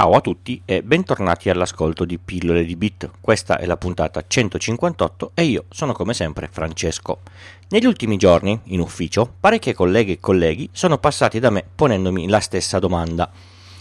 Ciao 0.00 0.12
a 0.12 0.22
tutti 0.22 0.62
e 0.64 0.82
bentornati 0.82 1.50
all'ascolto 1.50 2.06
di 2.06 2.18
Pillole 2.18 2.64
di 2.64 2.74
Bit. 2.74 3.10
Questa 3.20 3.58
è 3.58 3.66
la 3.66 3.76
puntata 3.76 4.24
158 4.26 5.32
e 5.34 5.42
io 5.42 5.64
sono 5.68 5.92
come 5.92 6.14
sempre 6.14 6.48
Francesco. 6.50 7.18
Negli 7.68 7.84
ultimi 7.84 8.16
giorni, 8.16 8.58
in 8.68 8.80
ufficio, 8.80 9.30
parecchie 9.38 9.74
colleghe 9.74 10.12
e 10.12 10.18
colleghi 10.18 10.70
sono 10.72 10.96
passati 10.96 11.38
da 11.38 11.50
me 11.50 11.66
ponendomi 11.74 12.30
la 12.30 12.40
stessa 12.40 12.78
domanda. 12.78 13.30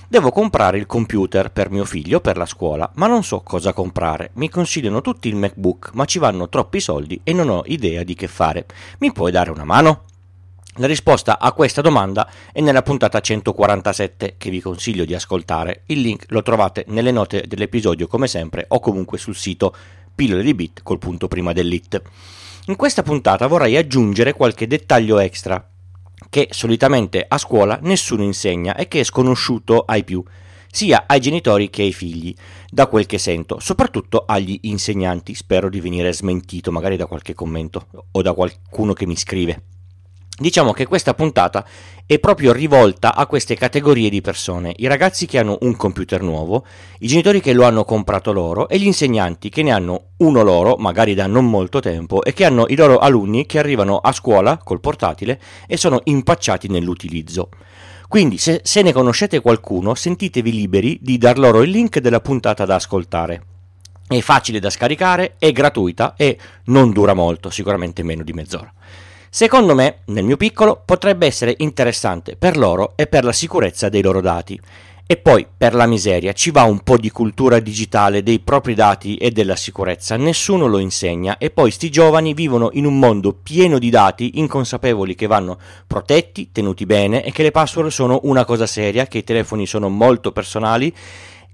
Devo 0.09 0.29
comprare 0.31 0.77
il 0.77 0.87
computer 0.87 1.53
per 1.53 1.71
mio 1.71 1.85
figlio 1.85 2.19
per 2.19 2.35
la 2.35 2.45
scuola, 2.45 2.91
ma 2.95 3.07
non 3.07 3.23
so 3.23 3.39
cosa 3.39 3.71
comprare. 3.71 4.31
Mi 4.33 4.49
consigliano 4.49 4.99
tutti 4.99 5.29
il 5.29 5.37
MacBook, 5.37 5.91
ma 5.93 6.03
ci 6.03 6.19
vanno 6.19 6.49
troppi 6.49 6.81
soldi 6.81 7.21
e 7.23 7.31
non 7.31 7.47
ho 7.47 7.63
idea 7.67 8.03
di 8.03 8.15
che 8.15 8.27
fare. 8.27 8.65
Mi 8.97 9.13
puoi 9.13 9.31
dare 9.31 9.51
una 9.51 9.63
mano? 9.63 10.03
La 10.79 10.87
risposta 10.87 11.39
a 11.39 11.51
questa 11.51 11.81
domanda 11.81 12.31
è 12.53 12.61
nella 12.61 12.81
puntata 12.81 13.19
147 13.19 14.35
che 14.37 14.49
vi 14.49 14.61
consiglio 14.61 15.03
di 15.03 15.13
ascoltare. 15.13 15.81
Il 15.87 15.99
link 15.99 16.23
lo 16.29 16.41
trovate 16.41 16.85
nelle 16.87 17.11
note 17.11 17.43
dell'episodio 17.47 18.07
come 18.07 18.27
sempre 18.27 18.63
o 18.69 18.79
comunque 18.79 19.17
sul 19.17 19.35
sito 19.35 19.75
pillole 20.15 20.41
di 20.41 20.53
bit 20.53 20.81
col 20.81 20.97
punto 20.97 21.27
prima 21.27 21.51
dell'it. 21.51 22.01
In 22.67 22.77
questa 22.77 23.03
puntata 23.03 23.47
vorrei 23.47 23.75
aggiungere 23.75 24.31
qualche 24.31 24.67
dettaglio 24.67 25.19
extra 25.19 25.61
che 26.29 26.47
solitamente 26.49 27.25
a 27.27 27.37
scuola 27.37 27.77
nessuno 27.81 28.23
insegna 28.23 28.73
e 28.75 28.87
che 28.87 29.01
è 29.01 29.03
sconosciuto 29.03 29.83
ai 29.85 30.05
più, 30.05 30.23
sia 30.71 31.03
ai 31.07 31.19
genitori 31.19 31.69
che 31.69 31.81
ai 31.81 31.91
figli, 31.91 32.33
da 32.69 32.87
quel 32.87 33.05
che 33.05 33.17
sento, 33.17 33.59
soprattutto 33.59 34.23
agli 34.25 34.57
insegnanti. 34.61 35.35
Spero 35.35 35.69
di 35.69 35.81
venire 35.81 36.13
smentito 36.13 36.71
magari 36.71 36.95
da 36.95 37.05
qualche 37.05 37.33
commento 37.33 37.87
o 38.11 38.21
da 38.21 38.31
qualcuno 38.31 38.93
che 38.93 39.05
mi 39.05 39.17
scrive. 39.17 39.63
Diciamo 40.39 40.71
che 40.71 40.87
questa 40.87 41.13
puntata 41.13 41.65
è 42.05 42.17
proprio 42.17 42.53
rivolta 42.53 43.13
a 43.13 43.27
queste 43.27 43.55
categorie 43.55 44.09
di 44.09 44.21
persone, 44.21 44.73
i 44.77 44.87
ragazzi 44.87 45.25
che 45.25 45.37
hanno 45.37 45.57
un 45.61 45.75
computer 45.75 46.21
nuovo, 46.21 46.65
i 46.99 47.07
genitori 47.07 47.41
che 47.41 47.51
lo 47.51 47.65
hanno 47.65 47.83
comprato 47.83 48.31
loro 48.31 48.69
e 48.69 48.79
gli 48.79 48.85
insegnanti 48.85 49.49
che 49.49 49.63
ne 49.63 49.71
hanno 49.71 50.11
uno 50.17 50.41
loro, 50.41 50.77
magari 50.77 51.13
da 51.13 51.27
non 51.27 51.49
molto 51.49 51.81
tempo, 51.81 52.23
e 52.23 52.31
che 52.31 52.45
hanno 52.45 52.67
i 52.69 52.77
loro 52.77 52.99
alunni 52.99 53.45
che 53.45 53.59
arrivano 53.59 53.97
a 53.97 54.13
scuola 54.13 54.57
col 54.57 54.79
portatile 54.79 55.41
e 55.67 55.75
sono 55.75 55.99
impacciati 56.05 56.69
nell'utilizzo. 56.69 57.49
Quindi 58.07 58.37
se, 58.37 58.61
se 58.63 58.81
ne 58.81 58.93
conoscete 58.93 59.41
qualcuno, 59.41 59.93
sentitevi 59.93 60.53
liberi 60.53 60.99
di 61.01 61.17
dar 61.17 61.37
loro 61.37 61.61
il 61.63 61.69
link 61.69 61.99
della 61.99 62.21
puntata 62.21 62.63
da 62.63 62.75
ascoltare. 62.75 63.43
È 64.07 64.19
facile 64.21 64.59
da 64.59 64.69
scaricare, 64.69 65.35
è 65.37 65.51
gratuita 65.51 66.15
e 66.15 66.39
non 66.65 66.93
dura 66.93 67.13
molto, 67.13 67.49
sicuramente 67.49 68.03
meno 68.03 68.23
di 68.23 68.31
mezz'ora. 68.31 68.73
Secondo 69.31 69.75
me, 69.75 69.99
nel 70.05 70.23
mio 70.23 70.37
piccolo, 70.37 70.81
potrebbe 70.83 71.27
essere 71.27 71.53
interessante 71.57 72.35
per 72.35 72.57
loro 72.57 72.93
e 72.95 73.05
per 73.05 73.23
la 73.23 73.31
sicurezza 73.31 73.87
dei 73.87 74.01
loro 74.01 74.21
dati. 74.21 74.59
E 75.11 75.17
poi, 75.17 75.47
per 75.57 75.73
la 75.73 75.87
miseria, 75.87 76.33
ci 76.33 76.51
va 76.51 76.63
un 76.63 76.81
po' 76.81 76.97
di 76.97 77.09
cultura 77.09 77.59
digitale 77.59 78.21
dei 78.21 78.39
propri 78.39 78.75
dati 78.75 79.17
e 79.17 79.31
della 79.31 79.55
sicurezza, 79.55 80.17
nessuno 80.17 80.67
lo 80.67 80.77
insegna 80.77 81.37
e 81.39 81.49
poi 81.49 81.71
sti 81.71 81.89
giovani 81.89 82.35
vivono 82.35 82.69
in 82.73 82.85
un 82.85 82.99
mondo 82.99 83.33
pieno 83.33 83.79
di 83.79 83.89
dati, 83.89 84.37
inconsapevoli 84.39 85.15
che 85.15 85.25
vanno 85.25 85.57
protetti, 85.87 86.51
tenuti 86.51 86.85
bene 86.85 87.23
e 87.23 87.31
che 87.31 87.41
le 87.41 87.49
password 87.49 87.89
sono 87.89 88.19
una 88.23 88.45
cosa 88.45 88.67
seria, 88.67 89.07
che 89.07 89.19
i 89.19 89.23
telefoni 89.23 89.65
sono 89.65 89.89
molto 89.89 90.31
personali 90.31 90.95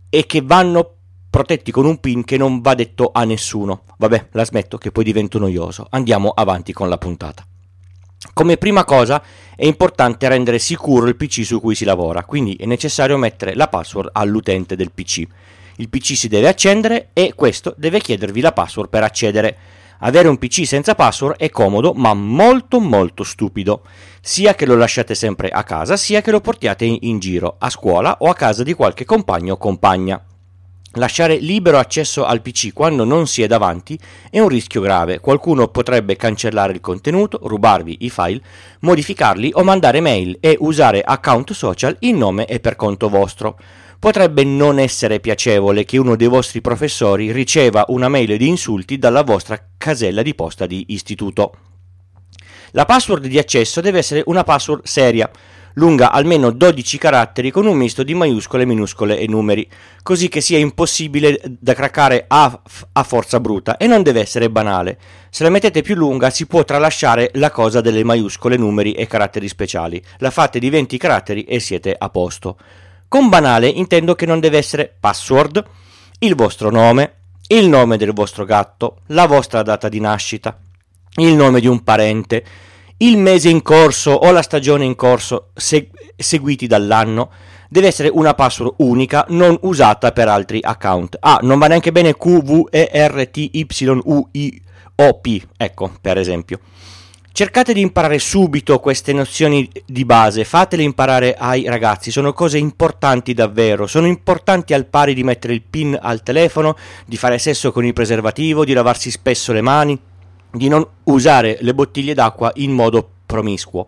e 0.09 0.25
che 0.25 0.41
vanno 0.41 0.95
protetti 1.29 1.71
con 1.71 1.85
un 1.85 1.99
pin 1.99 2.25
che 2.25 2.35
non 2.37 2.59
va 2.59 2.73
detto 2.73 3.11
a 3.13 3.23
nessuno. 3.23 3.83
Vabbè, 3.97 4.27
la 4.31 4.43
smetto 4.43 4.77
che 4.77 4.91
poi 4.91 5.05
divento 5.05 5.39
noioso. 5.39 5.87
Andiamo 5.91 6.29
avanti 6.29 6.73
con 6.73 6.89
la 6.89 6.97
puntata. 6.97 7.45
Come 8.33 8.57
prima 8.57 8.83
cosa 8.83 9.21
è 9.55 9.65
importante 9.65 10.27
rendere 10.27 10.59
sicuro 10.59 11.07
il 11.07 11.15
PC 11.15 11.45
su 11.45 11.61
cui 11.61 11.75
si 11.75 11.85
lavora, 11.85 12.25
quindi 12.25 12.55
è 12.59 12.65
necessario 12.65 13.17
mettere 13.17 13.55
la 13.55 13.67
password 13.67 14.09
all'utente 14.11 14.75
del 14.75 14.91
PC. 14.91 15.23
Il 15.77 15.89
PC 15.89 16.15
si 16.15 16.27
deve 16.27 16.47
accendere 16.47 17.09
e 17.13 17.33
questo 17.35 17.73
deve 17.77 17.99
chiedervi 17.99 18.41
la 18.41 18.51
password 18.51 18.89
per 18.89 19.03
accedere. 19.03 19.57
Avere 19.99 20.27
un 20.27 20.37
PC 20.37 20.65
senza 20.65 20.95
password 20.95 21.37
è 21.37 21.49
comodo, 21.49 21.93
ma 21.93 22.13
molto 22.13 22.79
molto 22.79 23.23
stupido, 23.23 23.83
sia 24.21 24.53
che 24.55 24.65
lo 24.65 24.75
lasciate 24.75 25.15
sempre 25.15 25.49
a 25.49 25.63
casa, 25.63 25.95
sia 25.95 26.21
che 26.21 26.31
lo 26.31 26.41
portiate 26.41 26.85
in 26.85 27.19
giro, 27.19 27.55
a 27.57 27.69
scuola 27.69 28.17
o 28.19 28.29
a 28.29 28.35
casa 28.35 28.63
di 28.63 28.73
qualche 28.73 29.05
compagno 29.05 29.53
o 29.53 29.57
compagna. 29.57 30.21
Lasciare 30.97 31.35
libero 31.35 31.77
accesso 31.77 32.23
al 32.23 32.41
PC 32.41 32.71
quando 32.71 33.03
non 33.03 33.27
si 33.27 33.41
è 33.41 33.47
davanti 33.47 33.99
è 34.29 34.39
un 34.39 34.47
rischio 34.47 34.79
grave. 34.79 35.19
Qualcuno 35.19 35.67
potrebbe 35.67 36.15
cancellare 36.15 36.71
il 36.71 36.79
contenuto, 36.79 37.39
rubarvi 37.43 37.97
i 38.01 38.09
file, 38.09 38.41
modificarli 38.79 39.51
o 39.55 39.63
mandare 39.63 39.99
mail 39.99 40.37
e 40.39 40.55
usare 40.59 41.01
account 41.01 41.51
social 41.51 41.97
in 41.99 42.17
nome 42.17 42.45
e 42.45 42.61
per 42.61 42.77
conto 42.77 43.09
vostro. 43.09 43.59
Potrebbe 43.99 44.45
non 44.45 44.79
essere 44.79 45.19
piacevole 45.19 45.83
che 45.83 45.97
uno 45.97 46.15
dei 46.15 46.27
vostri 46.27 46.61
professori 46.61 47.33
riceva 47.33 47.83
una 47.89 48.07
mail 48.07 48.37
di 48.37 48.47
insulti 48.47 48.97
dalla 48.97 49.23
vostra 49.23 49.61
casella 49.77 50.21
di 50.21 50.33
posta 50.33 50.65
di 50.65 50.85
istituto. 50.89 51.57
La 52.71 52.85
password 52.85 53.27
di 53.27 53.37
accesso 53.37 53.81
deve 53.81 53.99
essere 53.99 54.23
una 54.27 54.43
password 54.43 54.85
seria 54.85 55.29
lunga 55.75 56.11
almeno 56.11 56.51
12 56.51 56.97
caratteri 56.97 57.51
con 57.51 57.65
un 57.65 57.77
misto 57.77 58.03
di 58.03 58.13
maiuscole, 58.13 58.65
minuscole 58.65 59.17
e 59.17 59.27
numeri, 59.27 59.67
così 60.03 60.29
che 60.29 60.41
sia 60.41 60.57
impossibile 60.57 61.39
da 61.59 61.73
craccare 61.73 62.25
a, 62.27 62.61
a 62.93 63.03
forza 63.03 63.39
bruta 63.39 63.77
e 63.77 63.87
non 63.87 64.03
deve 64.03 64.21
essere 64.21 64.49
banale. 64.49 64.97
Se 65.29 65.43
la 65.43 65.49
mettete 65.49 65.81
più 65.81 65.95
lunga 65.95 66.29
si 66.29 66.45
può 66.45 66.63
tralasciare 66.63 67.31
la 67.33 67.51
cosa 67.51 67.81
delle 67.81 68.03
maiuscole, 68.03 68.57
numeri 68.57 68.93
e 68.93 69.07
caratteri 69.07 69.47
speciali. 69.47 70.01
La 70.19 70.31
fate 70.31 70.59
di 70.59 70.69
20 70.69 70.97
caratteri 70.97 71.43
e 71.43 71.59
siete 71.59 71.95
a 71.97 72.09
posto. 72.09 72.57
Con 73.07 73.29
banale 73.29 73.67
intendo 73.67 74.15
che 74.15 74.25
non 74.25 74.39
deve 74.39 74.57
essere 74.57 74.93
password, 74.99 75.63
il 76.19 76.35
vostro 76.35 76.69
nome, 76.69 77.13
il 77.47 77.67
nome 77.67 77.97
del 77.97 78.13
vostro 78.13 78.45
gatto, 78.45 79.01
la 79.07 79.27
vostra 79.27 79.61
data 79.61 79.89
di 79.89 79.99
nascita, 79.99 80.57
il 81.17 81.33
nome 81.33 81.59
di 81.59 81.67
un 81.67 81.83
parente, 81.83 82.43
il 82.97 83.17
mese 83.17 83.49
in 83.49 83.61
corso 83.61 84.11
o 84.11 84.31
la 84.31 84.41
stagione 84.41 84.85
in 84.85 84.95
corso 84.95 85.49
seg- 85.53 85.89
seguiti 86.15 86.65
dall'anno 86.65 87.29
deve 87.67 87.87
essere 87.87 88.07
una 88.07 88.33
password 88.33 88.75
unica 88.77 89.25
non 89.29 89.57
usata 89.63 90.11
per 90.13 90.29
altri 90.29 90.59
account. 90.61 91.17
Ah, 91.19 91.39
non 91.41 91.59
va 91.59 91.67
neanche 91.67 91.91
bene 91.91 92.15
Q, 92.15 92.41
V, 92.41 92.67
E, 92.69 92.89
R, 92.93 93.27
T, 93.29 93.49
Y, 93.51 93.65
U, 94.03 94.27
I, 94.31 94.61
O, 94.95 95.19
P, 95.19 95.41
ecco, 95.57 95.91
per 95.99 96.17
esempio. 96.17 96.59
Cercate 97.33 97.73
di 97.73 97.81
imparare 97.81 98.17
subito 98.17 98.79
queste 98.79 99.11
nozioni 99.11 99.69
di 99.85 100.05
base, 100.05 100.45
fatele 100.45 100.83
imparare 100.83 101.35
ai 101.37 101.65
ragazzi, 101.65 102.09
sono 102.09 102.31
cose 102.31 102.57
importanti 102.57 103.33
davvero, 103.33 103.87
sono 103.87 104.07
importanti 104.07 104.73
al 104.73 104.85
pari 104.85 105.13
di 105.13 105.25
mettere 105.25 105.51
il 105.51 105.61
pin 105.61 105.99
al 106.01 106.23
telefono, 106.23 106.77
di 107.05 107.17
fare 107.17 107.37
sesso 107.37 107.73
con 107.73 107.83
il 107.83 107.91
preservativo, 107.91 108.63
di 108.63 108.71
lavarsi 108.71 109.11
spesso 109.11 109.51
le 109.51 109.59
mani 109.59 109.99
di 110.57 110.67
non 110.67 110.85
usare 111.03 111.57
le 111.61 111.73
bottiglie 111.73 112.13
d'acqua 112.13 112.51
in 112.55 112.71
modo 112.71 113.07
promiscuo. 113.25 113.87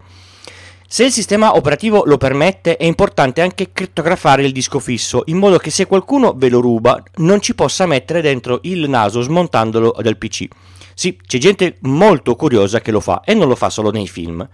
Se 0.90 1.04
il 1.04 1.12
sistema 1.12 1.56
operativo 1.56 2.04
lo 2.06 2.18
permette, 2.18 2.78
è 2.78 2.86
importante 2.86 3.42
anche 3.42 3.74
crittografare 3.74 4.46
il 4.46 4.54
disco 4.54 4.80
fisso, 4.80 5.24
in 5.26 5.38
modo 5.38 5.58
che 5.58 5.70
se 5.70 5.86
qualcuno 5.86 6.34
ve 6.34 6.48
lo 6.48 6.62
ruba 6.62 7.04
non 7.16 7.42
ci 7.42 7.56
possa 7.56 7.86
mettere 7.86 8.22
dentro 8.22 8.60
il 8.64 8.90
naso 8.90 9.20
smontandolo 9.20 9.94
dal 10.02 10.18
PC. 10.18 10.48
Sì, 10.94 11.20
c'è 11.28 11.38
gente 11.40 11.78
molto 11.82 12.36
curiosa 12.36 12.80
che 12.80 12.92
lo 12.92 13.02
fa 13.02 13.22
e 13.26 13.34
non 13.34 13.50
lo 13.50 13.56
fa 13.56 13.70
solo 13.70 13.92
nei 13.92 14.08
film. 14.08 14.48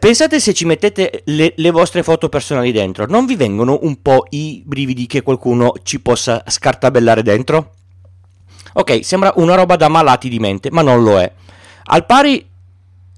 Pensate 0.00 0.40
se 0.40 0.52
ci 0.52 0.64
mettete 0.64 1.22
le, 1.26 1.52
le, 1.54 1.70
vostre 1.70 2.02
foto 2.02 2.28
personali 2.28 2.72
dentro, 2.72 3.06
non 3.06 3.24
vi 3.26 3.36
vengono 3.36 3.78
un 3.82 4.02
po' 4.02 4.26
i 4.30 4.62
brividi 4.66 5.06
che 5.06 5.22
qualcuno 5.22 5.74
ci 5.84 6.00
possa 6.00 6.42
scartabellare 6.44 7.22
dentro? 7.22 7.75
Ok, 8.78 9.02
sembra 9.02 9.32
una 9.36 9.54
roba 9.54 9.76
da 9.76 9.88
malati 9.88 10.28
di 10.28 10.38
mente, 10.38 10.70
ma 10.70 10.82
non 10.82 11.02
lo 11.02 11.18
è. 11.18 11.32
Al 11.84 12.04
pari 12.04 12.46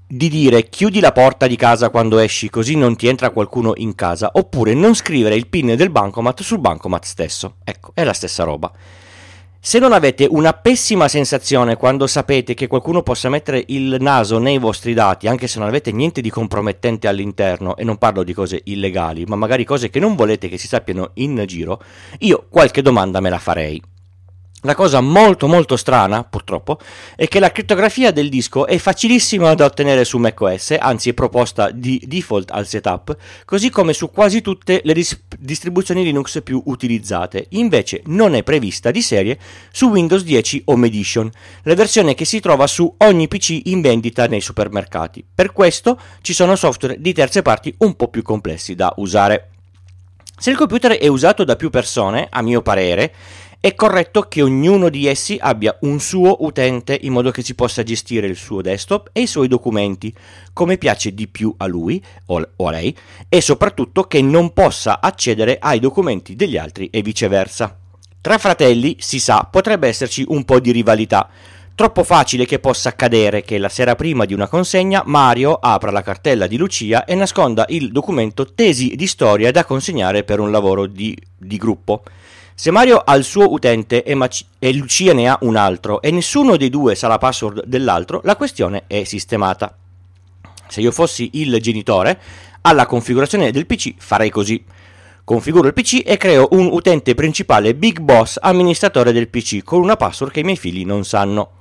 di 0.07 0.29
dire 0.29 0.69
chiudi 0.69 1.01
la 1.01 1.11
porta 1.11 1.47
di 1.47 1.57
casa 1.57 1.89
quando 1.89 2.17
esci 2.17 2.49
così 2.49 2.75
non 2.75 2.95
ti 2.95 3.07
entra 3.07 3.31
qualcuno 3.31 3.73
in 3.75 3.93
casa, 3.93 4.29
oppure 4.31 4.73
non 4.73 4.95
scrivere 4.95 5.35
il 5.35 5.47
pin 5.47 5.75
del 5.75 5.89
bancomat 5.89 6.41
sul 6.43 6.59
bancomat 6.59 7.03
stesso. 7.03 7.55
Ecco, 7.65 7.91
è 7.93 8.05
la 8.05 8.13
stessa 8.13 8.45
roba. 8.45 8.71
Se 9.59 9.79
non 9.79 9.91
avete 9.91 10.25
una 10.29 10.53
pessima 10.53 11.09
sensazione 11.09 11.75
quando 11.75 12.07
sapete 12.07 12.53
che 12.53 12.67
qualcuno 12.67 13.03
possa 13.03 13.27
mettere 13.27 13.61
il 13.67 13.97
naso 13.99 14.39
nei 14.39 14.59
vostri 14.59 14.93
dati, 14.93 15.27
anche 15.27 15.47
se 15.47 15.59
non 15.59 15.67
avete 15.67 15.91
niente 15.91 16.21
di 16.21 16.29
compromettente 16.29 17.09
all'interno, 17.09 17.75
e 17.75 17.83
non 17.83 17.97
parlo 17.97 18.23
di 18.23 18.31
cose 18.33 18.61
illegali, 18.63 19.25
ma 19.25 19.35
magari 19.35 19.65
cose 19.65 19.89
che 19.89 19.99
non 19.99 20.15
volete 20.15 20.47
che 20.47 20.57
si 20.57 20.67
sappiano 20.67 21.09
in 21.15 21.43
giro, 21.45 21.83
io 22.19 22.45
qualche 22.49 22.81
domanda 22.81 23.19
me 23.19 23.29
la 23.29 23.39
farei. 23.39 23.83
La 24.63 24.75
cosa 24.75 24.99
molto 24.99 25.47
molto 25.47 25.77
strana, 25.77 26.25
purtroppo, 26.25 26.79
è 27.15 27.29
che 27.29 27.39
la 27.39 27.49
crittografia 27.49 28.11
del 28.11 28.27
disco 28.27 28.67
è 28.67 28.77
facilissima 28.77 29.53
da 29.53 29.63
ottenere 29.63 30.03
su 30.03 30.17
macOS, 30.17 30.75
anzi 30.77 31.11
è 31.11 31.13
proposta 31.13 31.71
di 31.71 32.03
default 32.05 32.51
al 32.51 32.67
setup, 32.67 33.15
così 33.45 33.69
come 33.69 33.93
su 33.93 34.11
quasi 34.11 34.41
tutte 34.41 34.81
le 34.83 34.91
dis- 34.91 35.17
distribuzioni 35.37 36.03
Linux 36.03 36.41
più 36.43 36.61
utilizzate. 36.65 37.45
Invece 37.51 38.01
non 38.07 38.35
è 38.35 38.43
prevista 38.43 38.91
di 38.91 39.01
serie 39.01 39.39
su 39.71 39.87
Windows 39.87 40.23
10 40.23 40.63
Home 40.65 40.87
Edition, 40.87 41.31
la 41.63 41.75
versione 41.75 42.13
che 42.13 42.25
si 42.25 42.41
trova 42.41 42.67
su 42.67 42.93
ogni 42.97 43.29
PC 43.29 43.61
in 43.67 43.79
vendita 43.79 44.27
nei 44.27 44.41
supermercati. 44.41 45.23
Per 45.33 45.53
questo 45.53 45.97
ci 46.19 46.33
sono 46.33 46.57
software 46.57 46.99
di 46.99 47.13
terze 47.13 47.41
parti 47.41 47.73
un 47.77 47.95
po' 47.95 48.09
più 48.09 48.23
complessi 48.23 48.75
da 48.75 48.91
usare. 48.97 49.51
Se 50.37 50.49
il 50.49 50.57
computer 50.57 50.93
è 50.93 51.07
usato 51.07 51.43
da 51.45 51.55
più 51.55 51.69
persone, 51.69 52.27
a 52.29 52.41
mio 52.41 52.61
parere, 52.61 53.13
è 53.61 53.75
corretto 53.75 54.21
che 54.21 54.41
ognuno 54.41 54.87
di 54.87 55.05
essi 55.05 55.37
abbia 55.37 55.77
un 55.81 55.99
suo 55.99 56.45
utente 56.45 56.97
in 57.01 57.11
modo 57.11 57.29
che 57.29 57.41
si 57.41 57.55
possa 57.55 57.83
gestire 57.83 58.25
il 58.25 58.37
suo 58.37 58.61
desktop 58.61 59.09
e 59.11 59.23
i 59.23 59.27
suoi 59.27 59.49
documenti 59.49 60.13
come 60.53 60.77
piace 60.77 61.13
di 61.13 61.27
più 61.27 61.53
a 61.57 61.65
lui 61.65 62.01
o 62.27 62.47
a 62.55 62.71
lei 62.71 62.95
e 63.27 63.41
soprattutto 63.41 64.03
che 64.03 64.21
non 64.21 64.53
possa 64.53 65.01
accedere 65.01 65.57
ai 65.59 65.79
documenti 65.79 66.37
degli 66.37 66.55
altri 66.55 66.89
e 66.89 67.01
viceversa. 67.01 67.77
Tra 68.21 68.37
fratelli, 68.37 68.95
si 68.99 69.19
sa, 69.19 69.45
potrebbe 69.49 69.89
esserci 69.89 70.23
un 70.29 70.45
po' 70.45 70.61
di 70.61 70.71
rivalità. 70.71 71.29
Troppo 71.75 72.05
facile 72.05 72.45
che 72.45 72.59
possa 72.59 72.89
accadere 72.89 73.41
che 73.41 73.57
la 73.57 73.69
sera 73.69 73.95
prima 73.95 74.23
di 74.23 74.33
una 74.33 74.47
consegna 74.47 75.03
Mario 75.05 75.53
apra 75.53 75.91
la 75.91 76.01
cartella 76.01 76.47
di 76.47 76.55
Lucia 76.55 77.03
e 77.03 77.13
nasconda 77.15 77.65
il 77.69 77.91
documento 77.91 78.53
tesi 78.53 78.95
di 78.95 79.07
storia 79.07 79.51
da 79.51 79.65
consegnare 79.65 80.23
per 80.23 80.39
un 80.39 80.49
lavoro 80.49 80.85
di, 80.85 81.17
di 81.37 81.57
gruppo. 81.57 82.03
Se 82.61 82.71
Mario 82.71 82.97
ha 82.97 83.15
il 83.15 83.23
suo 83.23 83.53
utente 83.53 84.03
e, 84.03 84.15
Mac- 84.15 84.43
e, 84.59 84.73
Lucia 84.73 85.13
ne 85.13 85.29
ha 85.29 85.37
un 85.43 85.55
altro 85.55 86.01
e 86.01 86.11
nessuno 86.11 86.57
dei 86.57 86.69
due 86.69 86.93
sa 86.93 87.07
la 87.07 87.17
password 87.17 87.63
dell'altro, 87.63 88.19
la 88.25 88.35
questione 88.35 88.83
è 88.85 89.05
sistemata. 89.05 89.77
Se 90.67 90.81
io 90.81 90.91
fossi 90.91 91.29
il 91.35 91.57
genitore, 91.61 92.19
alla 92.63 92.85
configurazione 92.85 93.51
del 93.51 93.65
PC 93.65 93.93
farei 93.95 94.29
così. 94.29 94.61
Configuro 95.23 95.67
il 95.67 95.73
PC 95.73 96.01
e 96.05 96.17
creo 96.17 96.49
un 96.51 96.65
utente 96.69 97.15
principale 97.15 97.75
Big 97.75 98.01
Boss 98.01 98.37
amministratore 98.41 99.13
del 99.13 99.29
PC 99.29 99.63
con 99.63 99.79
una 99.79 99.95
password 99.95 100.33
che 100.33 100.41
i 100.41 100.43
miei 100.43 100.57
figli 100.57 100.85
non 100.85 101.05
sanno. 101.05 101.58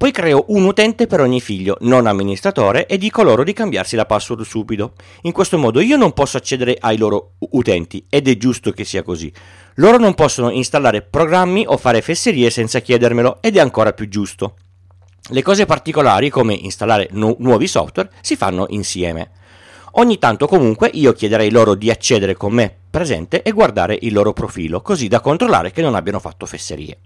Poi 0.00 0.12
creo 0.12 0.46
un 0.48 0.64
utente 0.64 1.06
per 1.06 1.20
ogni 1.20 1.42
figlio, 1.42 1.76
non 1.80 2.06
amministratore, 2.06 2.86
e 2.86 2.96
dico 2.96 3.22
loro 3.22 3.44
di 3.44 3.52
cambiarsi 3.52 3.96
la 3.96 4.06
password 4.06 4.44
subito. 4.44 4.94
In 5.24 5.32
questo 5.32 5.58
modo 5.58 5.78
io 5.78 5.98
non 5.98 6.14
posso 6.14 6.38
accedere 6.38 6.74
ai 6.80 6.96
loro 6.96 7.32
utenti, 7.50 8.06
ed 8.08 8.26
è 8.26 8.38
giusto 8.38 8.70
che 8.70 8.84
sia 8.84 9.02
così. 9.02 9.30
Loro 9.74 9.98
non 9.98 10.14
possono 10.14 10.48
installare 10.48 11.02
programmi 11.02 11.66
o 11.68 11.76
fare 11.76 12.00
fesserie 12.00 12.48
senza 12.48 12.78
chiedermelo 12.78 13.42
ed 13.42 13.58
è 13.58 13.60
ancora 13.60 13.92
più 13.92 14.08
giusto. 14.08 14.54
Le 15.28 15.42
cose 15.42 15.66
particolari, 15.66 16.30
come 16.30 16.54
installare 16.54 17.08
nu- 17.10 17.36
nuovi 17.38 17.66
software, 17.66 18.10
si 18.22 18.36
fanno 18.36 18.64
insieme. 18.70 19.32
Ogni 19.96 20.16
tanto 20.18 20.46
comunque 20.46 20.88
io 20.94 21.12
chiederei 21.12 21.50
loro 21.50 21.74
di 21.74 21.90
accedere 21.90 22.36
con 22.36 22.54
me 22.54 22.74
presente 22.90 23.42
e 23.42 23.50
guardare 23.50 23.98
il 24.00 24.14
loro 24.14 24.32
profilo, 24.32 24.80
così 24.80 25.08
da 25.08 25.20
controllare 25.20 25.72
che 25.72 25.82
non 25.82 25.94
abbiano 25.94 26.20
fatto 26.20 26.46
fesserie. 26.46 26.96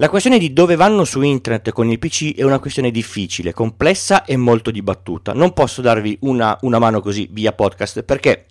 La 0.00 0.08
questione 0.08 0.38
di 0.38 0.52
dove 0.52 0.76
vanno 0.76 1.04
su 1.04 1.22
internet 1.22 1.72
con 1.72 1.90
il 1.90 1.98
PC 1.98 2.36
è 2.36 2.44
una 2.44 2.60
questione 2.60 2.92
difficile, 2.92 3.52
complessa 3.52 4.24
e 4.24 4.36
molto 4.36 4.70
dibattuta. 4.70 5.32
Non 5.32 5.52
posso 5.52 5.82
darvi 5.82 6.18
una, 6.20 6.56
una 6.60 6.78
mano 6.78 7.00
così 7.00 7.28
via 7.32 7.52
podcast 7.52 8.04
perché 8.04 8.46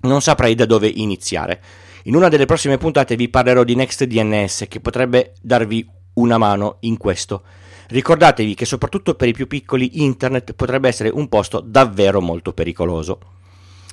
non 0.00 0.20
saprei 0.20 0.56
da 0.56 0.66
dove 0.66 0.88
iniziare. 0.88 1.62
In 2.04 2.16
una 2.16 2.28
delle 2.28 2.46
prossime 2.46 2.78
puntate 2.78 3.14
vi 3.14 3.28
parlerò 3.28 3.62
di 3.62 3.76
NextDNS 3.76 4.64
che 4.68 4.80
potrebbe 4.80 5.34
darvi 5.40 5.88
una 6.14 6.36
mano 6.36 6.78
in 6.80 6.96
questo. 6.96 7.42
Ricordatevi 7.86 8.54
che 8.56 8.64
soprattutto 8.64 9.14
per 9.14 9.28
i 9.28 9.32
più 9.32 9.46
piccoli 9.46 10.02
internet 10.02 10.52
potrebbe 10.54 10.88
essere 10.88 11.10
un 11.10 11.28
posto 11.28 11.60
davvero 11.60 12.20
molto 12.20 12.52
pericoloso. 12.52 13.20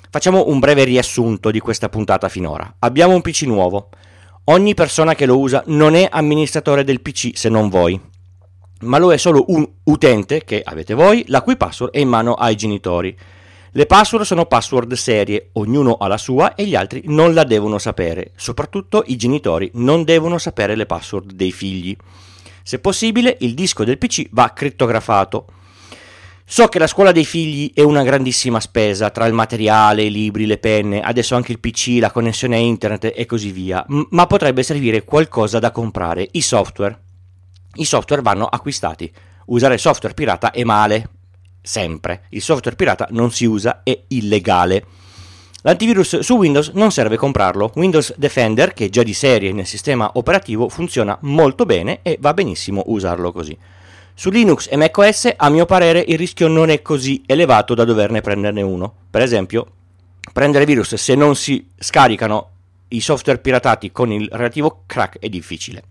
Facciamo 0.09 0.47
un 0.47 0.57
breve 0.57 0.83
riassunto 0.85 1.51
di 1.51 1.59
questa 1.59 1.87
puntata 1.87 2.29
finora. 2.29 2.77
Abbiamo 2.79 3.13
un 3.13 3.21
PC 3.21 3.43
nuovo. 3.43 3.89
Ogni 4.47 4.75
persona 4.75 5.15
che 5.15 5.25
lo 5.25 5.39
usa 5.39 5.63
non 5.67 5.95
è 5.95 6.07
amministratore 6.07 6.83
del 6.83 7.01
PC 7.01 7.31
se 7.33 7.49
non 7.49 7.67
voi, 7.67 7.99
ma 8.81 8.99
lo 8.99 9.11
è 9.11 9.17
solo 9.17 9.45
un 9.47 9.67
utente 9.85 10.43
che 10.43 10.61
avete 10.63 10.93
voi, 10.93 11.23
la 11.29 11.41
cui 11.41 11.57
password 11.57 11.91
è 11.91 11.97
in 11.97 12.09
mano 12.09 12.35
ai 12.35 12.55
genitori. 12.55 13.17
Le 13.71 13.85
password 13.87 14.23
sono 14.23 14.45
password 14.45 14.93
serie, 14.93 15.49
ognuno 15.53 15.93
ha 15.93 16.05
la 16.05 16.19
sua 16.19 16.53
e 16.53 16.67
gli 16.67 16.75
altri 16.75 17.01
non 17.05 17.33
la 17.33 17.43
devono 17.43 17.79
sapere, 17.79 18.33
soprattutto 18.35 19.03
i 19.07 19.15
genitori 19.15 19.71
non 19.73 20.03
devono 20.03 20.37
sapere 20.37 20.75
le 20.75 20.85
password 20.85 21.31
dei 21.31 21.51
figli. 21.51 21.97
Se 22.61 22.77
possibile, 22.77 23.37
il 23.39 23.55
disco 23.55 23.83
del 23.83 23.97
PC 23.97 24.27
va 24.29 24.53
crittografato. 24.53 25.47
So 26.47 26.67
che 26.67 26.77
la 26.77 26.85
scuola 26.85 27.11
dei 27.11 27.25
figli 27.25 27.71
è 27.73 27.81
una 27.81 28.03
grandissima 28.03 28.59
spesa 28.59 29.09
tra 29.09 29.25
il 29.25 29.33
materiale, 29.33 30.03
i 30.03 30.11
libri, 30.11 30.45
le 30.45 30.59
penne, 30.59 31.01
adesso 31.01 31.33
anche 31.33 31.51
il 31.51 31.59
PC, 31.59 31.97
la 31.99 32.11
connessione 32.11 32.55
a 32.55 32.59
internet 32.59 33.11
e 33.15 33.25
così 33.25 33.51
via, 33.51 33.83
ma 33.87 34.27
potrebbe 34.27 34.61
servire 34.61 35.03
qualcosa 35.03 35.57
da 35.57 35.71
comprare, 35.71 36.27
i 36.33 36.41
software. 36.41 36.99
I 37.73 37.83
software 37.83 38.21
vanno 38.21 38.45
acquistati. 38.45 39.11
Usare 39.47 39.79
software 39.79 40.13
pirata 40.13 40.51
è 40.51 40.63
male, 40.63 41.09
sempre. 41.63 42.25
Il 42.29 42.43
software 42.43 42.75
pirata 42.75 43.07
non 43.09 43.31
si 43.31 43.45
usa, 43.45 43.81
è 43.81 44.03
illegale. 44.09 44.85
L'antivirus 45.63 46.19
su 46.19 46.35
Windows 46.35 46.69
non 46.75 46.91
serve 46.91 47.17
comprarlo. 47.17 47.71
Windows 47.73 48.13
Defender, 48.17 48.73
che 48.73 48.89
già 48.89 49.01
di 49.01 49.15
serie 49.15 49.51
nel 49.51 49.65
sistema 49.65 50.11
operativo, 50.13 50.69
funziona 50.69 51.17
molto 51.21 51.65
bene 51.65 52.01
e 52.03 52.17
va 52.21 52.35
benissimo 52.35 52.83
usarlo 52.85 53.31
così. 53.31 53.57
Su 54.17 54.29
Linux 54.29 54.69
e 54.71 54.77
macOS, 54.77 55.33
a 55.35 55.49
mio 55.49 55.65
parere, 55.65 56.01
il 56.07 56.17
rischio 56.17 56.47
non 56.47 56.69
è 56.69 56.81
così 56.81 57.21
elevato 57.25 57.73
da 57.73 57.83
doverne 57.83 58.21
prenderne 58.21 58.61
uno. 58.61 58.93
Per 59.09 59.21
esempio, 59.21 59.67
prendere 60.31 60.63
virus 60.63 60.95
se 60.95 61.15
non 61.15 61.35
si 61.35 61.67
scaricano 61.77 62.51
i 62.87 63.01
software 63.01 63.39
piratati 63.39 63.91
con 63.91 64.13
il 64.13 64.29
relativo 64.31 64.83
crack 64.85 65.19
è 65.19 65.27
difficile. 65.27 65.83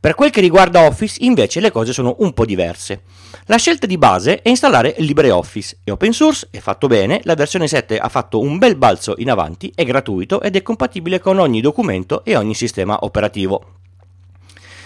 Per 0.00 0.14
quel 0.14 0.30
che 0.30 0.40
riguarda 0.40 0.86
Office, 0.86 1.18
invece, 1.20 1.60
le 1.60 1.70
cose 1.70 1.92
sono 1.92 2.16
un 2.20 2.32
po' 2.32 2.46
diverse. 2.46 3.02
La 3.44 3.58
scelta 3.58 3.86
di 3.86 3.98
base 3.98 4.40
è 4.40 4.48
installare 4.48 4.94
LibreOffice. 4.96 5.76
È 5.84 5.90
open 5.90 6.14
source, 6.14 6.48
è 6.50 6.58
fatto 6.58 6.86
bene, 6.86 7.20
la 7.24 7.34
versione 7.34 7.68
7 7.68 7.98
ha 7.98 8.08
fatto 8.08 8.40
un 8.40 8.56
bel 8.56 8.76
balzo 8.76 9.14
in 9.18 9.30
avanti, 9.30 9.70
è 9.74 9.84
gratuito 9.84 10.40
ed 10.40 10.56
è 10.56 10.62
compatibile 10.62 11.20
con 11.20 11.38
ogni 11.38 11.60
documento 11.60 12.24
e 12.24 12.34
ogni 12.34 12.54
sistema 12.54 12.96
operativo. 13.02 13.81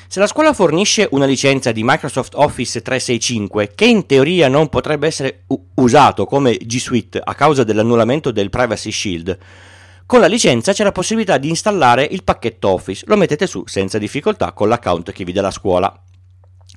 Se 0.08 0.20
la 0.20 0.28
scuola 0.28 0.52
fornisce 0.52 1.08
una 1.10 1.26
licenza 1.26 1.72
di 1.72 1.82
Microsoft 1.82 2.34
Office 2.34 2.80
365 2.80 3.72
che 3.74 3.86
in 3.86 4.06
teoria 4.06 4.48
non 4.48 4.68
potrebbe 4.68 5.08
essere 5.08 5.44
usato 5.74 6.26
come 6.26 6.56
G 6.56 6.78
Suite 6.78 7.20
a 7.22 7.34
causa 7.34 7.64
dell'annullamento 7.64 8.30
del 8.30 8.48
Privacy 8.48 8.92
Shield, 8.92 9.38
con 10.06 10.20
la 10.20 10.28
licenza 10.28 10.72
c'è 10.72 10.84
la 10.84 10.92
possibilità 10.92 11.36
di 11.36 11.48
installare 11.48 12.06
il 12.08 12.22
pacchetto 12.22 12.68
Office, 12.68 13.04
lo 13.08 13.16
mettete 13.16 13.48
su 13.48 13.64
senza 13.66 13.98
difficoltà 13.98 14.52
con 14.52 14.68
l'account 14.68 15.10
che 15.10 15.24
vi 15.24 15.32
dà 15.32 15.42
la 15.42 15.50
scuola. 15.50 15.92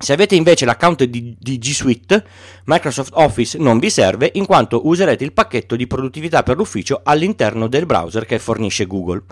Se 0.02 0.14
avete 0.14 0.34
invece 0.34 0.66
l'account 0.66 1.04
di, 1.04 1.36
di, 1.38 1.60
G 1.60 1.72
Suite, 1.72 2.26
Microsoft 2.66 3.12
Office 3.14 3.60
non 3.60 3.78
vi 3.78 3.92
serve 3.92 4.32
in 4.34 4.48
quanto 4.48 4.88
userete 4.88 5.24
il 5.24 5.34
pacchetto 5.34 5.76
di 5.76 5.86
produttività 5.86 6.42
per 6.42 6.56
l'ufficio 6.56 7.02
all'interno 7.04 7.68
del 7.68 7.86
browser 7.86 8.26
che 8.26 8.40
fornisce 8.40 8.88
Google. 8.88 9.26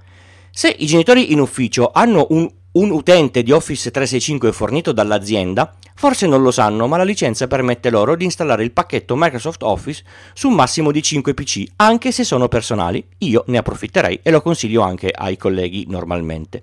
Se 0.52 0.76
i 0.78 0.86
genitori 0.86 1.32
in 1.32 1.40
ufficio 1.40 1.90
hanno 1.92 2.28
un 2.30 2.48
un 2.78 2.92
utente 2.92 3.42
di 3.42 3.52
Office 3.52 3.90
365 3.90 4.52
fornito 4.52 4.92
dall'azienda, 4.92 5.74
forse 5.96 6.28
non 6.28 6.44
lo 6.44 6.52
sanno, 6.52 6.86
ma 6.86 6.98
la 6.98 7.04
licenza 7.04 7.48
permette 7.48 7.90
loro 7.90 8.16
di 8.16 8.24
installare 8.24 8.64
il 8.64 8.72
pacchetto 8.72 9.16
Microsoft 9.16 9.64
Office 9.64 10.04
su 10.34 10.50
un 10.50 10.54
massimo 10.54 10.92
di 10.92 11.02
5 11.02 11.34
PC, 11.34 11.64
anche 11.78 12.12
se 12.12 12.24
sono 12.24 12.48
personali. 12.48 13.04
Io 13.20 13.44
ne 13.48 13.58
approfitterei 13.58 14.20
e 14.22 14.30
lo 14.30 14.42
consiglio 14.42 14.84
anche 14.84 15.10
ai 15.10 15.38
colleghi 15.38 15.86
normalmente. 15.88 16.62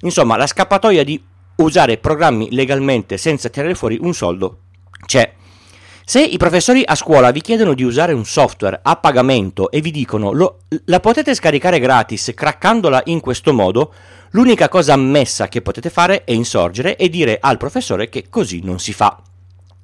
Insomma, 0.00 0.36
la 0.36 0.48
scappatoia 0.48 1.04
di 1.04 1.22
usare 1.56 1.98
programmi 1.98 2.48
legalmente 2.50 3.16
senza 3.16 3.48
tirare 3.48 3.76
fuori 3.76 3.98
un 4.00 4.14
soldo 4.14 4.58
c'è. 5.06 5.32
Se 6.08 6.22
i 6.22 6.36
professori 6.36 6.82
a 6.86 6.94
scuola 6.94 7.32
vi 7.32 7.40
chiedono 7.40 7.74
di 7.74 7.82
usare 7.82 8.12
un 8.12 8.24
software 8.24 8.78
a 8.80 8.94
pagamento 8.94 9.72
e 9.72 9.80
vi 9.80 9.90
dicono 9.90 10.30
lo, 10.30 10.60
la 10.84 11.00
potete 11.00 11.34
scaricare 11.34 11.80
gratis 11.80 12.30
craccandola 12.32 13.02
in 13.06 13.18
questo 13.18 13.52
modo, 13.52 13.92
L'unica 14.36 14.68
cosa 14.68 14.92
ammessa 14.92 15.48
che 15.48 15.62
potete 15.62 15.88
fare 15.88 16.24
è 16.24 16.32
insorgere 16.32 16.96
e 16.96 17.08
dire 17.08 17.38
al 17.40 17.56
professore 17.56 18.10
che 18.10 18.26
così 18.28 18.60
non 18.62 18.78
si 18.78 18.92
fa. 18.92 19.18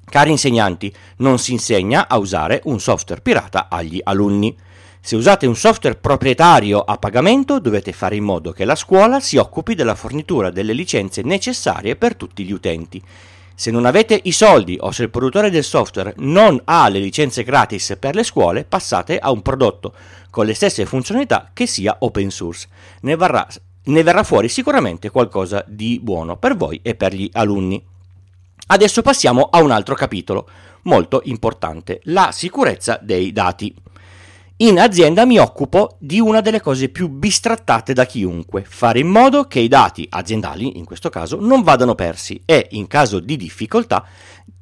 Cari 0.05 0.29
insegnanti, 0.29 0.93
non 1.17 1.39
si 1.39 1.53
insegna 1.53 2.07
a 2.07 2.17
usare 2.17 2.61
un 2.65 2.79
software 2.79 3.21
pirata 3.21 3.67
agli 3.67 3.99
alunni. 4.03 4.55
Se 5.01 5.15
usate 5.15 5.47
un 5.47 5.55
software 5.55 5.97
proprietario 5.97 6.81
a 6.81 6.97
pagamento 6.97 7.59
dovete 7.59 7.93
fare 7.93 8.15
in 8.15 8.23
modo 8.23 8.51
che 8.51 8.63
la 8.63 8.75
scuola 8.75 9.19
si 9.19 9.37
occupi 9.37 9.73
della 9.73 9.95
fornitura 9.95 10.51
delle 10.51 10.73
licenze 10.73 11.23
necessarie 11.23 11.95
per 11.95 12.15
tutti 12.15 12.43
gli 12.43 12.51
utenti. 12.51 13.01
Se 13.55 13.71
non 13.71 13.85
avete 13.85 14.19
i 14.23 14.31
soldi 14.31 14.77
o 14.79 14.91
se 14.91 15.03
il 15.03 15.09
produttore 15.09 15.49
del 15.49 15.63
software 15.63 16.13
non 16.17 16.59
ha 16.65 16.87
le 16.89 16.99
licenze 16.99 17.43
gratis 17.43 17.95
per 17.99 18.15
le 18.15 18.23
scuole, 18.23 18.63
passate 18.63 19.17
a 19.19 19.31
un 19.31 19.41
prodotto 19.41 19.93
con 20.29 20.45
le 20.45 20.53
stesse 20.53 20.85
funzionalità 20.85 21.51
che 21.53 21.67
sia 21.67 21.95
open 21.99 22.31
source. 22.31 22.67
Ne 23.01 23.15
varrà 23.15 23.47
ne 23.85 24.03
verrà 24.03 24.23
fuori 24.23 24.47
sicuramente 24.47 25.09
qualcosa 25.09 25.63
di 25.67 25.99
buono 26.01 26.37
per 26.37 26.55
voi 26.55 26.79
e 26.81 26.95
per 26.95 27.13
gli 27.13 27.29
alunni. 27.33 27.83
Adesso 28.67 29.01
passiamo 29.01 29.49
a 29.51 29.61
un 29.61 29.71
altro 29.71 29.95
capitolo 29.95 30.47
molto 30.83 31.21
importante, 31.25 31.99
la 32.05 32.31
sicurezza 32.31 32.97
dei 33.01 33.31
dati. 33.31 33.73
In 34.57 34.79
azienda 34.79 35.25
mi 35.25 35.39
occupo 35.39 35.97
di 35.99 36.19
una 36.19 36.39
delle 36.39 36.61
cose 36.61 36.89
più 36.89 37.09
bistrattate 37.09 37.91
da 37.91 38.05
chiunque, 38.05 38.63
fare 38.63 38.99
in 38.99 39.07
modo 39.07 39.45
che 39.45 39.59
i 39.59 39.67
dati 39.67 40.05
aziendali, 40.07 40.77
in 40.77 40.85
questo 40.85 41.09
caso, 41.09 41.39
non 41.41 41.63
vadano 41.63 41.95
persi 41.95 42.39
e, 42.45 42.67
in 42.71 42.85
caso 42.85 43.19
di 43.19 43.35
difficoltà, 43.35 44.05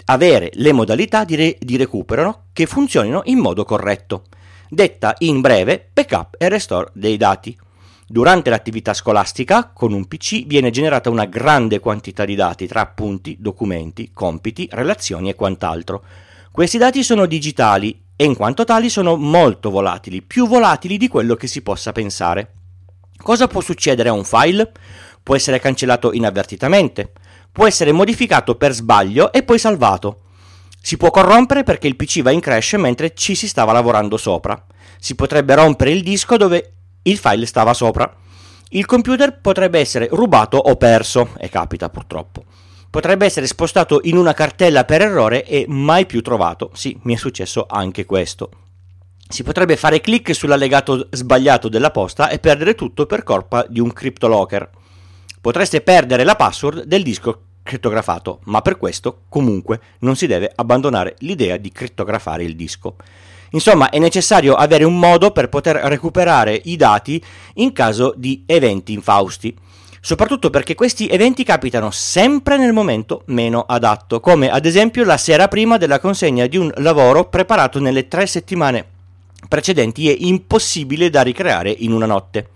avere 0.06 0.50
le 0.54 0.72
modalità 0.72 1.26
di, 1.26 1.36
re- 1.36 1.58
di 1.60 1.76
recupero 1.76 2.46
che 2.54 2.68
funzionino 2.68 3.24
in 3.26 3.40
modo 3.40 3.66
corretto. 3.66 4.24
Detta 4.70 5.14
in 5.20 5.42
breve, 5.42 5.90
backup 5.92 6.36
e 6.38 6.48
restore 6.48 6.92
dei 6.94 7.18
dati. 7.18 7.56
Durante 8.08 8.50
l'attività 8.50 8.94
scolastica, 8.94 9.72
con 9.74 9.92
un 9.92 10.08
PC 10.08 10.46
viene 10.46 10.70
generata 10.70 11.10
una 11.10 11.26
grande 11.26 11.80
quantità 11.80 12.24
di 12.24 12.36
dati 12.36 12.66
tra 12.66 12.80
appunti, 12.80 13.36
documenti, 13.38 14.12
compiti, 14.14 14.70
relazioni 14.72 15.30
e 15.30 15.36
quant'altro. 15.36 16.02
Questi 16.50 16.78
dati 16.78 17.04
sono 17.04 17.26
digitali 17.26 18.02
e 18.22 18.24
in 18.24 18.36
quanto 18.36 18.66
tali 18.66 18.88
sono 18.88 19.16
molto 19.16 19.72
volatili, 19.72 20.22
più 20.22 20.48
volatili 20.48 20.98
di 20.98 21.08
quello 21.08 21.34
che 21.34 21.48
si 21.48 21.64
possa 21.64 21.92
pensare. 21.92 22.52
Cosa 23.18 23.48
può 23.48 23.62
succedere 23.62 24.10
a 24.10 24.14
un 24.14 24.24
file? 24.24 24.72
Può 25.24 25.36
essere 25.36 25.60
cancellato 25.60 26.14
inavvertitamente, 26.14 27.14
può 27.52 27.66
essere 27.66 27.92
modificato 27.92 28.54
per 28.54 28.74
sbaglio 28.74 29.32
e 29.34 29.42
poi 29.42 29.58
salvato. 29.58 30.20
Si 30.80 30.98
può 30.98 31.10
corrompere 31.10 31.64
perché 31.64 31.88
il 31.88 31.96
PC 31.96 32.22
va 32.22 32.30
in 32.30 32.42
crash 32.42 32.74
mentre 32.74 33.16
ci 33.16 33.34
si 33.34 33.48
stava 33.48 33.72
lavorando 33.72 34.18
sopra. 34.18 34.68
Si 35.00 35.16
potrebbe 35.16 35.56
rompere 35.56 35.90
il 35.90 36.04
disco 36.04 36.38
dove 36.38 36.74
il 37.02 37.18
file 37.18 37.48
stava 37.48 37.74
sopra. 37.74 38.16
Il 38.70 38.86
computer 38.86 39.42
potrebbe 39.42 39.80
essere 39.80 40.08
rubato 40.12 40.58
o 40.58 40.76
perso, 40.76 41.30
e 41.40 41.50
capita 41.50 41.90
purtroppo. 41.90 42.44
Potrebbe 42.92 43.26
essere 43.26 43.48
spostato 43.48 44.02
in 44.04 44.18
una 44.18 44.34
cartella 44.34 44.84
per 44.84 45.02
errore 45.02 45.46
e 45.46 45.64
mai 45.70 46.06
più 46.06 46.22
trovato. 46.22 46.72
Sì, 46.74 47.00
mi 47.04 47.14
è 47.14 47.18
successo 47.18 47.66
anche 47.70 48.06
questo. 48.06 48.50
Si 49.30 49.44
potrebbe 49.44 49.78
fare 49.78 50.02
clic 50.02 50.36
sull'allegato 50.36 51.08
sbagliato 51.10 51.70
della 51.70 51.90
posta 51.90 52.28
e 52.28 52.40
perdere 52.40 52.76
tutto 52.76 53.06
per 53.06 53.24
colpa 53.24 53.66
di 53.66 53.80
un 53.80 53.94
cryptolocker. 53.94 54.70
Potreste 55.40 55.80
perdere 55.80 56.26
la 56.26 56.36
password 56.36 56.84
del 56.84 57.02
disco 57.02 57.44
crittografato, 57.64 58.42
ma 58.48 58.62
per 58.62 58.78
questo 58.78 59.22
comunque 59.30 59.80
non 60.00 60.18
si 60.18 60.28
deve 60.28 60.52
abbandonare 60.54 61.16
l'idea 61.20 61.56
di 61.56 61.72
crittografare 61.72 62.44
il 62.44 62.58
disco. 62.58 62.98
Insomma, 63.52 63.90
è 63.90 64.00
necessario 64.00 64.56
avere 64.56 64.84
un 64.84 65.00
modo 65.00 65.32
per 65.32 65.48
poter 65.48 65.78
recuperare 65.78 66.60
i 66.66 66.76
dati 66.76 67.24
in 67.56 67.72
caso 67.72 68.14
di 68.18 68.44
eventi 68.46 68.92
infausti. 68.92 69.56
Soprattutto 70.04 70.50
perché 70.50 70.74
questi 70.74 71.08
eventi 71.08 71.44
capitano 71.44 71.92
sempre 71.92 72.58
nel 72.58 72.74
momento 72.74 73.22
meno 73.28 73.62
adatto, 73.62 74.20
come 74.20 74.50
ad 74.50 74.66
esempio 74.66 75.06
la 75.06 75.18
sera 75.18 75.48
prima 75.48 75.78
della 75.78 76.00
consegna 76.00 76.48
di 76.48 76.58
un 76.58 76.72
lavoro 76.78 77.30
preparato 77.30 77.80
nelle 77.80 78.08
tre 78.08 78.26
settimane 78.26 78.86
precedenti 79.48 80.10
e 80.10 80.18
impossibile 80.22 81.10
da 81.10 81.22
ricreare 81.22 81.70
in 81.70 81.92
una 81.92 82.08
notte 82.08 82.50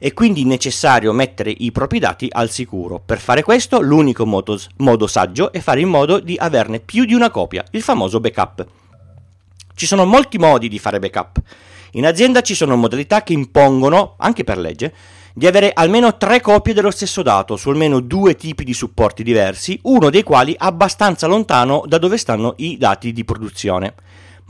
è 0.00 0.14
quindi 0.14 0.46
necessario 0.46 1.12
mettere 1.12 1.54
i 1.54 1.70
propri 1.72 1.98
dati 1.98 2.26
al 2.30 2.48
sicuro. 2.48 3.02
Per 3.04 3.20
fare 3.20 3.42
questo 3.42 3.82
l'unico 3.82 4.24
modo, 4.24 4.58
modo 4.78 5.06
saggio 5.06 5.52
è 5.52 5.60
fare 5.60 5.80
in 5.80 5.90
modo 5.90 6.18
di 6.18 6.36
averne 6.40 6.80
più 6.80 7.04
di 7.04 7.12
una 7.12 7.28
copia, 7.28 7.62
il 7.72 7.82
famoso 7.82 8.18
backup. 8.18 8.66
Ci 9.74 9.84
sono 9.84 10.06
molti 10.06 10.38
modi 10.38 10.70
di 10.70 10.78
fare 10.78 10.98
backup. 10.98 11.42
In 11.92 12.06
azienda 12.06 12.40
ci 12.40 12.54
sono 12.54 12.76
modalità 12.76 13.22
che 13.22 13.34
impongono, 13.34 14.14
anche 14.16 14.42
per 14.42 14.56
legge, 14.56 14.94
di 15.34 15.46
avere 15.46 15.70
almeno 15.72 16.16
tre 16.16 16.40
copie 16.40 16.74
dello 16.74 16.90
stesso 16.90 17.22
dato 17.22 17.56
su 17.56 17.70
almeno 17.70 18.00
due 18.00 18.34
tipi 18.36 18.64
di 18.64 18.74
supporti 18.74 19.22
diversi, 19.22 19.78
uno 19.82 20.10
dei 20.10 20.22
quali 20.22 20.54
abbastanza 20.56 21.26
lontano 21.26 21.82
da 21.86 21.98
dove 21.98 22.16
stanno 22.16 22.54
i 22.58 22.76
dati 22.76 23.12
di 23.12 23.24
produzione 23.24 23.94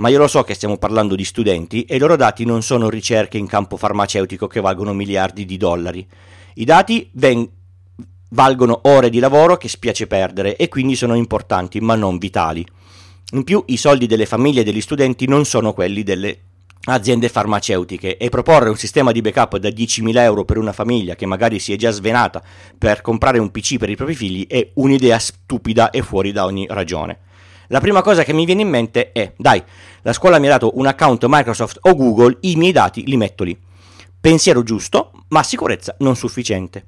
ma 0.01 0.09
io 0.09 0.19
lo 0.19 0.29
so 0.29 0.43
che 0.43 0.55
stiamo 0.55 0.79
parlando 0.79 1.15
di 1.15 1.25
studenti 1.25 1.85
e 1.85 1.97
i 1.97 1.99
loro 1.99 2.17
dati 2.17 2.47
non 2.47 2.63
sono 2.63 2.89
ricerche 2.89 3.37
in 3.37 3.47
campo 3.47 3.77
farmaceutico 3.77 4.47
che 4.47 4.61
valgono 4.61 4.95
miliardi 4.95 5.45
di 5.45 5.59
dollari. 5.59 6.07
I 6.55 6.65
dati 6.65 7.11
ven- 7.13 7.47
valgono 8.31 8.81
ore 8.85 9.11
di 9.11 9.19
lavoro 9.19 9.59
che 9.59 9.69
spiace 9.69 10.07
perdere 10.07 10.57
e 10.57 10.69
quindi 10.69 10.97
sono 10.97 11.15
importanti 11.15 11.81
ma 11.81 11.97
non 11.97 12.17
vitali. 12.17 12.67
In 13.33 13.45
più 13.45 13.63
i 13.67 13.77
soldi 13.77 14.07
delle 14.07 14.25
famiglie 14.25 14.65
degli 14.65 14.81
studenti 14.81 15.29
non 15.29 15.45
sono 15.45 15.75
quelli 15.75 16.03
delle 16.03 16.39
aziende 16.85 17.29
farmaceutiche 17.29 18.17
e 18.17 18.29
proporre 18.31 18.71
un 18.71 18.77
sistema 18.77 19.13
di 19.13 19.21
backup 19.21 19.59
da 19.59 19.69
10.000 19.69 20.17
euro 20.19 20.45
per 20.45 20.57
una 20.57 20.73
famiglia 20.73 21.15
che 21.15 21.27
magari 21.27 21.59
si 21.59 21.73
è 21.73 21.77
già 21.77 21.91
svenata 21.91 22.43
per 22.79 23.03
comprare 23.03 23.39
un 23.39 23.51
PC 23.51 23.77
per 23.77 23.91
i 23.91 23.97
propri 23.97 24.15
figli 24.15 24.47
è 24.47 24.71
un'idea 24.75 25.19
stupida 25.19 25.91
e 25.91 26.03
fuori 26.03 26.33
da 26.33 26.45
ogni 26.45 26.67
ragione. 26.71 27.19
La 27.69 27.81
prima 27.81 28.03
cosa 28.03 28.25
che 28.25 28.33
mi 28.33 28.47
viene 28.47 28.63
in 28.63 28.69
mente 28.69 29.13
è, 29.13 29.33
dai, 29.37 29.63
la 30.03 30.13
scuola 30.13 30.39
mi 30.39 30.47
ha 30.47 30.51
dato 30.51 30.73
un 30.79 30.87
account 30.87 31.25
Microsoft 31.29 31.79
o 31.83 31.95
Google, 31.95 32.39
i 32.41 32.57
miei 32.57 32.73
dati 32.73 33.05
li 33.07 33.17
metto 33.17 33.45
lì. 33.45 33.57
Pensiero 34.21 34.63
giusto, 34.63 35.13
ma 35.29 35.43
sicurezza 35.43 35.95
non 35.99 36.17
sufficiente. 36.17 36.87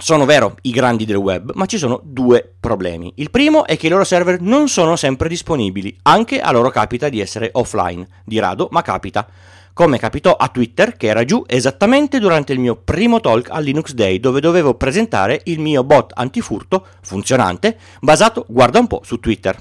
Sono 0.00 0.26
vero 0.26 0.54
i 0.62 0.70
grandi 0.70 1.04
del 1.04 1.16
web, 1.16 1.50
ma 1.54 1.66
ci 1.66 1.76
sono 1.76 2.00
due 2.04 2.54
problemi. 2.60 3.12
Il 3.16 3.32
primo 3.32 3.66
è 3.66 3.76
che 3.76 3.88
i 3.88 3.90
loro 3.90 4.04
server 4.04 4.40
non 4.40 4.68
sono 4.68 4.94
sempre 4.94 5.28
disponibili, 5.28 5.98
anche 6.02 6.38
a 6.40 6.52
loro 6.52 6.70
capita 6.70 7.08
di 7.08 7.18
essere 7.18 7.48
offline, 7.54 8.06
di 8.24 8.38
rado, 8.38 8.68
ma 8.70 8.82
capita. 8.82 9.26
Come 9.72 9.98
capitò 9.98 10.36
a 10.36 10.46
Twitter, 10.50 10.96
che 10.96 11.08
era 11.08 11.24
giù 11.24 11.42
esattamente 11.48 12.20
durante 12.20 12.52
il 12.52 12.60
mio 12.60 12.76
primo 12.76 13.18
talk 13.18 13.50
al 13.50 13.64
Linux 13.64 13.92
Day, 13.92 14.20
dove 14.20 14.38
dovevo 14.38 14.74
presentare 14.74 15.40
il 15.46 15.58
mio 15.58 15.82
bot 15.82 16.12
antifurto 16.14 16.86
funzionante, 17.02 17.76
basato, 18.00 18.46
guarda 18.48 18.78
un 18.78 18.86
po', 18.86 19.00
su 19.02 19.18
Twitter. 19.18 19.60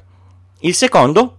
Il 0.59 0.75
secondo 0.75 1.37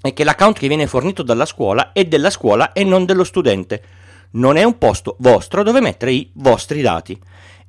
è 0.00 0.14
che 0.14 0.24
l'account 0.24 0.58
che 0.58 0.68
viene 0.68 0.86
fornito 0.86 1.22
dalla 1.22 1.44
scuola 1.44 1.92
è 1.92 2.06
della 2.06 2.30
scuola 2.30 2.72
e 2.72 2.82
non 2.82 3.04
dello 3.04 3.24
studente. 3.24 3.82
Non 4.30 4.56
è 4.56 4.62
un 4.62 4.78
posto 4.78 5.16
vostro 5.18 5.62
dove 5.62 5.82
mettere 5.82 6.12
i 6.12 6.30
vostri 6.32 6.80
dati. 6.80 7.18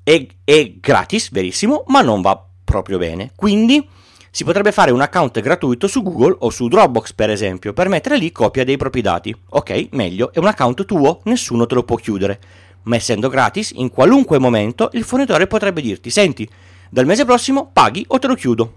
È, 0.03 0.27
è 0.44 0.74
gratis, 0.79 1.32
verissimo, 1.32 1.84
ma 1.88 2.01
non 2.01 2.22
va 2.22 2.44
proprio 2.63 2.98
bene. 2.98 3.32
Quindi 3.36 3.88
si 4.32 4.44
potrebbe 4.44 4.72
fare 4.72 4.91
un 4.91 5.01
account 5.01 5.39
gratuito 5.41 5.88
su 5.88 6.03
Google 6.03 6.36
o 6.39 6.50
su 6.50 6.68
Dropbox, 6.68 7.13
per 7.13 7.29
esempio, 7.29 7.74
per 7.74 7.89
mettere 7.89 8.18
lì 8.18 8.32
copia 8.32 8.63
dei 8.63 8.77
propri 8.77 9.01
dati. 9.01 9.36
Ok, 9.50 9.89
meglio, 9.91 10.32
è 10.32 10.39
un 10.39 10.48
account 10.48 10.86
tuo, 10.86 11.22
nessuno 11.24 11.65
te 11.65 11.75
lo 11.75 11.84
può 11.84 11.96
chiudere. 11.96 12.39
Ma 12.84 12.96
essendo 12.96 13.27
gratis, 13.27 13.72
in 13.75 13.89
qualunque 13.89 14.39
momento 14.39 14.89
il 14.94 15.03
fornitore 15.03 15.48
potrebbe 15.48 15.82
dirti: 15.82 16.10
Senti, 16.10 16.48
dal 16.89 17.06
mese 17.06 17.25
prossimo 17.25 17.70
paghi 17.72 18.06
o 18.08 18.20
te 18.20 18.27
lo 18.27 18.36
chiudo. 18.36 18.74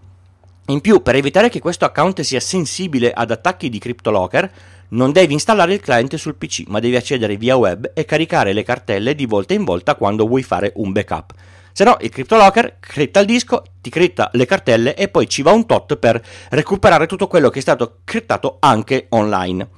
In 0.67 0.81
più, 0.81 1.03
per 1.03 1.17
evitare 1.17 1.49
che 1.49 1.61
questo 1.61 1.85
account 1.85 2.21
sia 2.21 2.41
sensibile 2.41 3.13
ad 3.13 3.31
attacchi 3.31 3.69
di 3.69 3.79
CryptoLocker, 3.79 4.53
non 4.93 5.13
devi 5.13 5.33
installare 5.33 5.75
il 5.75 5.81
cliente 5.81 6.19
sul 6.19 6.37
PC, 6.37 6.65
ma 6.69 6.81
devi 6.81 6.97
accedere 6.97 7.37
via 7.37 7.57
web 7.57 7.91
e 7.95 8.05
caricare 8.05 8.53
le 8.53 8.63
cartelle 8.63 9.15
di 9.15 9.27
volta 9.27 9.55
in 9.55 9.65
volta 9.65 9.95
quando 9.95 10.27
vuoi 10.27 10.43
fare 10.43 10.73
un 10.77 10.93
backup. 10.93 11.33
Se 11.73 11.85
no, 11.85 11.97
il 12.01 12.11
CryptoLocker 12.11 12.77
critta 12.81 13.21
il 13.21 13.27
disco, 13.27 13.63
ti 13.81 13.89
critta 13.89 14.29
le 14.35 14.45
cartelle 14.45 14.95
e 14.95 15.09
poi 15.09 15.29
ci 15.29 15.41
va 15.41 15.53
un 15.53 15.65
tot 15.65 15.97
per 15.97 16.23
recuperare 16.51 17.07
tutto 17.07 17.27
quello 17.27 17.49
che 17.49 17.61
è 17.61 17.63
stato 17.63 18.01
crittato 18.05 18.59
anche 18.61 19.07
online. 19.11 19.69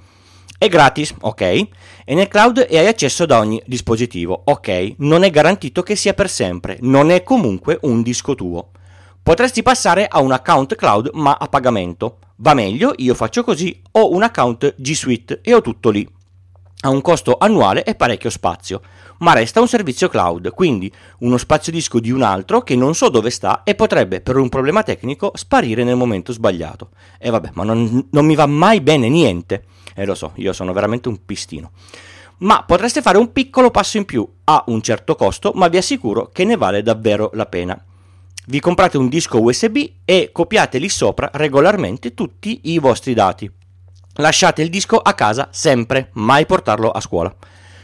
È 0.58 0.68
gratis, 0.68 1.14
ok? 1.20 1.40
E 1.40 2.14
nel 2.14 2.26
cloud 2.26 2.66
e 2.68 2.78
hai 2.78 2.86
accesso 2.88 3.26
da 3.26 3.38
ogni 3.38 3.62
dispositivo, 3.66 4.42
ok? 4.44 4.94
Non 4.98 5.22
è 5.22 5.30
garantito 5.30 5.82
che 5.82 5.94
sia 5.94 6.14
per 6.14 6.28
sempre, 6.28 6.78
non 6.80 7.10
è 7.10 7.22
comunque 7.22 7.78
un 7.82 8.02
disco 8.02 8.34
tuo. 8.34 8.70
Potresti 9.24 9.62
passare 9.62 10.06
a 10.06 10.20
un 10.20 10.32
account 10.32 10.74
cloud 10.74 11.08
ma 11.14 11.38
a 11.40 11.48
pagamento. 11.48 12.18
Va 12.36 12.52
meglio, 12.52 12.92
io 12.96 13.14
faccio 13.14 13.42
così, 13.42 13.80
ho 13.92 14.12
un 14.12 14.22
account 14.22 14.74
G 14.76 14.92
Suite 14.92 15.40
e 15.40 15.54
ho 15.54 15.62
tutto 15.62 15.88
lì. 15.88 16.06
Ha 16.80 16.90
un 16.90 17.00
costo 17.00 17.38
annuale 17.40 17.84
e 17.84 17.94
parecchio 17.94 18.28
spazio, 18.28 18.82
ma 19.20 19.32
resta 19.32 19.62
un 19.62 19.66
servizio 19.66 20.10
cloud, 20.10 20.50
quindi 20.50 20.92
uno 21.20 21.38
spazio 21.38 21.72
disco 21.72 22.00
di 22.00 22.10
un 22.10 22.20
altro 22.20 22.60
che 22.60 22.76
non 22.76 22.94
so 22.94 23.08
dove 23.08 23.30
sta 23.30 23.62
e 23.62 23.74
potrebbe 23.74 24.20
per 24.20 24.36
un 24.36 24.50
problema 24.50 24.82
tecnico 24.82 25.32
sparire 25.32 25.84
nel 25.84 25.96
momento 25.96 26.30
sbagliato. 26.30 26.90
E 27.18 27.30
vabbè, 27.30 27.52
ma 27.54 27.64
non, 27.64 28.08
non 28.10 28.26
mi 28.26 28.34
va 28.34 28.44
mai 28.44 28.82
bene 28.82 29.08
niente. 29.08 29.64
E 29.94 30.02
eh, 30.02 30.04
lo 30.04 30.14
so, 30.14 30.32
io 30.34 30.52
sono 30.52 30.74
veramente 30.74 31.08
un 31.08 31.24
pistino 31.24 31.70
ma 32.36 32.64
potreste 32.64 33.00
fare 33.00 33.16
un 33.16 33.32
piccolo 33.32 33.70
passo 33.70 33.96
in 33.96 34.04
più 34.04 34.28
a 34.44 34.64
un 34.66 34.82
certo 34.82 35.14
costo, 35.14 35.52
ma 35.54 35.68
vi 35.68 35.78
assicuro 35.78 36.28
che 36.30 36.44
ne 36.44 36.56
vale 36.56 36.82
davvero 36.82 37.30
la 37.32 37.46
pena 37.46 37.82
vi 38.46 38.60
comprate 38.60 38.98
un 38.98 39.08
disco 39.08 39.40
USB 39.40 39.78
e 40.04 40.30
copiate 40.32 40.78
lì 40.78 40.88
sopra 40.88 41.30
regolarmente 41.32 42.12
tutti 42.12 42.60
i 42.64 42.78
vostri 42.78 43.14
dati. 43.14 43.50
Lasciate 44.16 44.62
il 44.62 44.68
disco 44.68 44.98
a 44.98 45.14
casa 45.14 45.48
sempre, 45.50 46.10
mai 46.14 46.44
portarlo 46.46 46.90
a 46.90 47.00
scuola. 47.00 47.34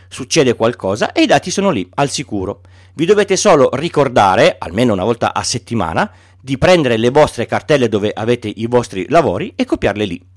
Succede 0.09 0.55
qualcosa 0.55 1.13
e 1.13 1.23
i 1.23 1.27
dati 1.27 1.51
sono 1.51 1.71
lì, 1.71 1.89
al 1.95 2.11
sicuro. 2.11 2.61
Vi 2.95 3.05
dovete 3.07 3.37
solo 3.37 3.71
ricordare, 3.73 4.57
almeno 4.59 4.93
una 4.93 5.05
volta 5.05 5.33
a 5.33 5.43
settimana, 5.43 6.11
di 6.41 6.59
prendere 6.59 6.97
le 6.97 7.11
vostre 7.11 7.47
cartelle 7.47 7.89
dove 7.89 8.11
avete 8.13 8.49
i 8.49 8.67
vostri 8.67 9.07
lavori 9.09 9.53
e 9.57 9.65
copiarle 9.65 10.05
lì. 10.05 10.30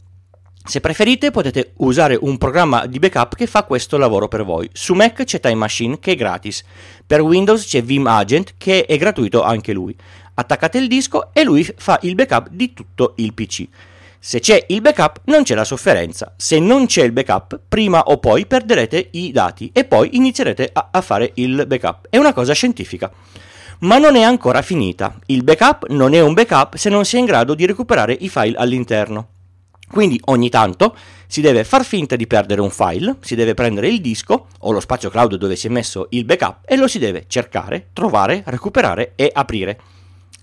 Se 0.65 0.79
preferite 0.79 1.29
potete 1.29 1.73
usare 1.77 2.17
un 2.19 2.37
programma 2.37 2.85
di 2.85 2.97
backup 2.97 3.35
che 3.35 3.47
fa 3.47 3.63
questo 3.63 3.97
lavoro 3.97 4.29
per 4.29 4.45
voi. 4.45 4.69
Su 4.71 4.93
Mac 4.93 5.25
c'è 5.25 5.41
Time 5.41 5.55
Machine 5.55 5.99
che 5.99 6.13
è 6.13 6.15
gratis, 6.15 6.63
per 7.05 7.21
Windows 7.21 7.65
c'è 7.65 7.83
Vim 7.83 8.07
Agent 8.07 8.53
che 8.57 8.85
è 8.85 8.97
gratuito 8.97 9.43
anche 9.43 9.73
lui. 9.73 9.93
Attaccate 10.35 10.77
il 10.77 10.87
disco 10.87 11.33
e 11.33 11.43
lui 11.43 11.67
fa 11.75 11.99
il 12.03 12.15
backup 12.15 12.47
di 12.49 12.73
tutto 12.73 13.13
il 13.17 13.33
PC. 13.33 13.67
Se 14.17 14.39
c'è 14.39 14.65
il 14.69 14.79
backup 14.79 15.23
non 15.25 15.43
c'è 15.43 15.53
la 15.53 15.65
sofferenza, 15.65 16.33
se 16.37 16.59
non 16.59 16.85
c'è 16.85 17.03
il 17.03 17.11
backup 17.11 17.59
prima 17.67 18.01
o 18.03 18.17
poi 18.19 18.45
perderete 18.45 19.09
i 19.11 19.33
dati 19.33 19.69
e 19.73 19.83
poi 19.83 20.15
inizierete 20.15 20.69
a, 20.71 20.87
a 20.91 21.01
fare 21.01 21.31
il 21.35 21.65
backup. 21.67 22.07
È 22.09 22.17
una 22.17 22.31
cosa 22.31 22.53
scientifica. 22.53 23.11
Ma 23.79 23.97
non 23.97 24.15
è 24.15 24.21
ancora 24.21 24.61
finita. 24.61 25.13
Il 25.25 25.43
backup 25.43 25.89
non 25.89 26.13
è 26.13 26.21
un 26.21 26.33
backup 26.33 26.75
se 26.75 26.89
non 26.89 27.03
si 27.03 27.17
è 27.17 27.19
in 27.19 27.25
grado 27.25 27.53
di 27.53 27.65
recuperare 27.65 28.15
i 28.17 28.29
file 28.29 28.55
all'interno. 28.55 29.27
Quindi 29.93 30.19
ogni 30.25 30.49
tanto 30.49 30.95
si 31.27 31.39
deve 31.39 31.63
far 31.63 31.85
finta 31.85 32.15
di 32.15 32.25
perdere 32.25 32.61
un 32.61 32.71
file, 32.71 33.17
si 33.19 33.35
deve 33.35 33.53
prendere 33.53 33.89
il 33.89 34.01
disco 34.01 34.47
o 34.61 34.71
lo 34.71 34.79
spazio 34.79 35.11
cloud 35.11 35.35
dove 35.35 35.55
si 35.55 35.67
è 35.67 35.69
messo 35.69 36.07
il 36.09 36.25
backup 36.25 36.61
e 36.65 36.77
lo 36.77 36.87
si 36.87 36.97
deve 36.97 37.25
cercare, 37.27 37.89
trovare, 37.93 38.41
recuperare 38.47 39.11
e 39.13 39.29
aprire. 39.31 39.79